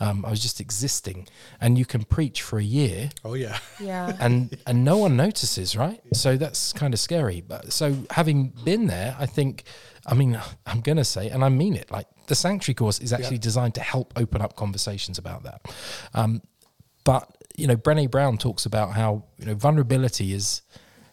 [0.00, 1.26] Um, I was just existing.
[1.60, 3.58] And you can preach for a year Oh yeah.
[3.80, 6.00] yeah and, and no one notices, right?
[6.12, 7.40] So that's kind of scary.
[7.40, 9.64] But so having been there, I think,
[10.06, 13.12] I mean, I'm going to say, and I mean it, like the Sanctuary course is
[13.12, 15.62] actually designed to help open up conversations about that.
[16.14, 16.42] Um,
[17.04, 20.62] but you know, Brené Brown talks about how you know vulnerability is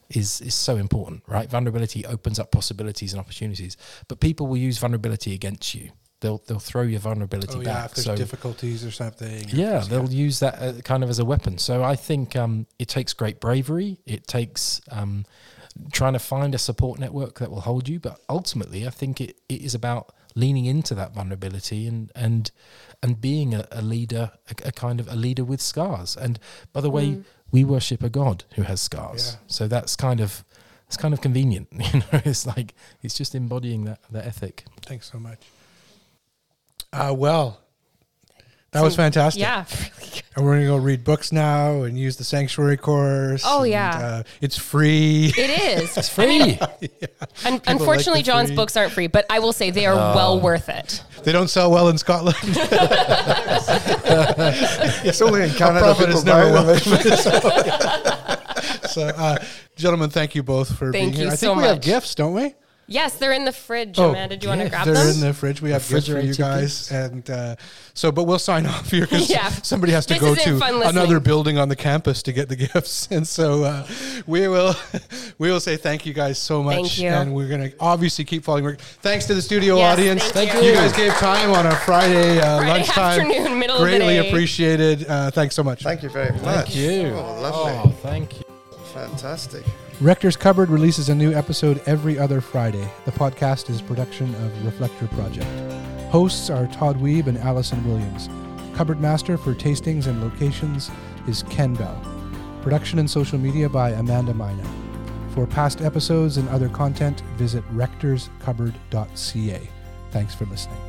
[0.09, 1.49] is is so important, right?
[1.49, 3.77] Vulnerability opens up possibilities and opportunities,
[4.07, 5.89] but people will use vulnerability against you.
[6.21, 7.73] They'll they'll throw your vulnerability Oh yeah.
[7.73, 7.85] back.
[7.89, 9.45] If there's so difficulties or something.
[9.49, 11.57] yeah, they'll use that uh, kind of as a weapon.
[11.57, 13.99] So I think um, it takes great bravery.
[14.05, 15.25] It takes um,
[15.91, 17.99] trying to find a support network that will hold you.
[17.99, 22.49] But ultimately, I think it, it is about leaning into that vulnerability and and
[23.03, 26.15] and being a, a leader, a, a, kind of a leader with scars.
[26.17, 26.39] And
[26.73, 29.39] by the way, we worship a God who has scars, Yeah.
[29.47, 30.43] so that's kind of
[30.87, 31.67] it's kind of convenient.
[31.93, 34.63] You know, it's like it's just embodying that that ethic.
[34.81, 35.39] Thanks so much.
[36.95, 37.59] Uh, well,
[38.71, 39.41] that was fantastic.
[39.41, 39.65] Yeah,
[39.99, 40.23] really good.
[40.35, 43.43] And we're going to go read books now and use the sanctuary course.
[43.45, 43.97] Oh, and, yeah.
[43.97, 45.31] uh, it's free.
[45.37, 45.97] It is.
[45.97, 46.59] It's free.
[47.45, 50.39] Un- unfortunately, the John's free- books aren't free, but I will say they are well
[50.41, 51.01] worth it.
[51.23, 52.35] They don't sell well in Scotland.
[55.03, 56.79] It's only in Canada profit people is never buy them.
[58.89, 59.37] so, uh,
[59.75, 61.25] gentlemen, thank you both for Thank being here.
[61.25, 62.53] you I so think we have gifts, don't we?
[62.87, 63.97] Yes, they're in the fridge.
[63.97, 65.07] Oh, Amanda, do you want to yeah, grab They're them?
[65.15, 65.59] in the fridge.
[65.59, 66.91] We have gifts for you guys, gifts.
[66.91, 67.55] and uh,
[67.95, 68.11] so.
[68.11, 69.49] But we'll sign off here because Yeah.
[69.49, 70.97] somebody has to This go to fun listening.
[71.01, 73.87] another building on the campus to get the gifts, and so uh,
[74.27, 74.75] we will
[75.39, 77.09] we will say thank you guys so much, Thank you.
[77.09, 78.65] and we're gonna obviously keep following.
[78.65, 78.79] work.
[78.79, 80.23] Thanks to the studio Yes, audience.
[80.29, 80.69] thank Thank you.
[80.69, 80.75] you.
[80.75, 83.19] guys gave time on a Friday, uh, Friday lunchtime.
[83.31, 85.07] afternoon, middle of the Greatly appreciated.
[85.07, 85.81] Uh, thanks so much.
[85.81, 86.41] Thank you very much.
[86.43, 87.07] Thank you.
[87.15, 87.71] Oh, lovely.
[87.91, 88.45] Oh, thank you.
[88.93, 89.63] Fantastic.
[90.01, 92.85] Rector's Cupboard releases a new episode every other Friday.
[93.05, 95.47] The podcast is production of Reflector Project.
[96.11, 98.27] Hosts are Todd Weeb and Allison Williams.
[98.75, 100.91] Cupboard Master for tastings and locations
[101.29, 101.97] is Ken Bell.
[102.61, 104.67] Production and social media by Amanda Mina.
[105.29, 109.69] For past episodes and other content, visit rectorscupboard.ca.
[110.11, 110.84] Thanks for listening.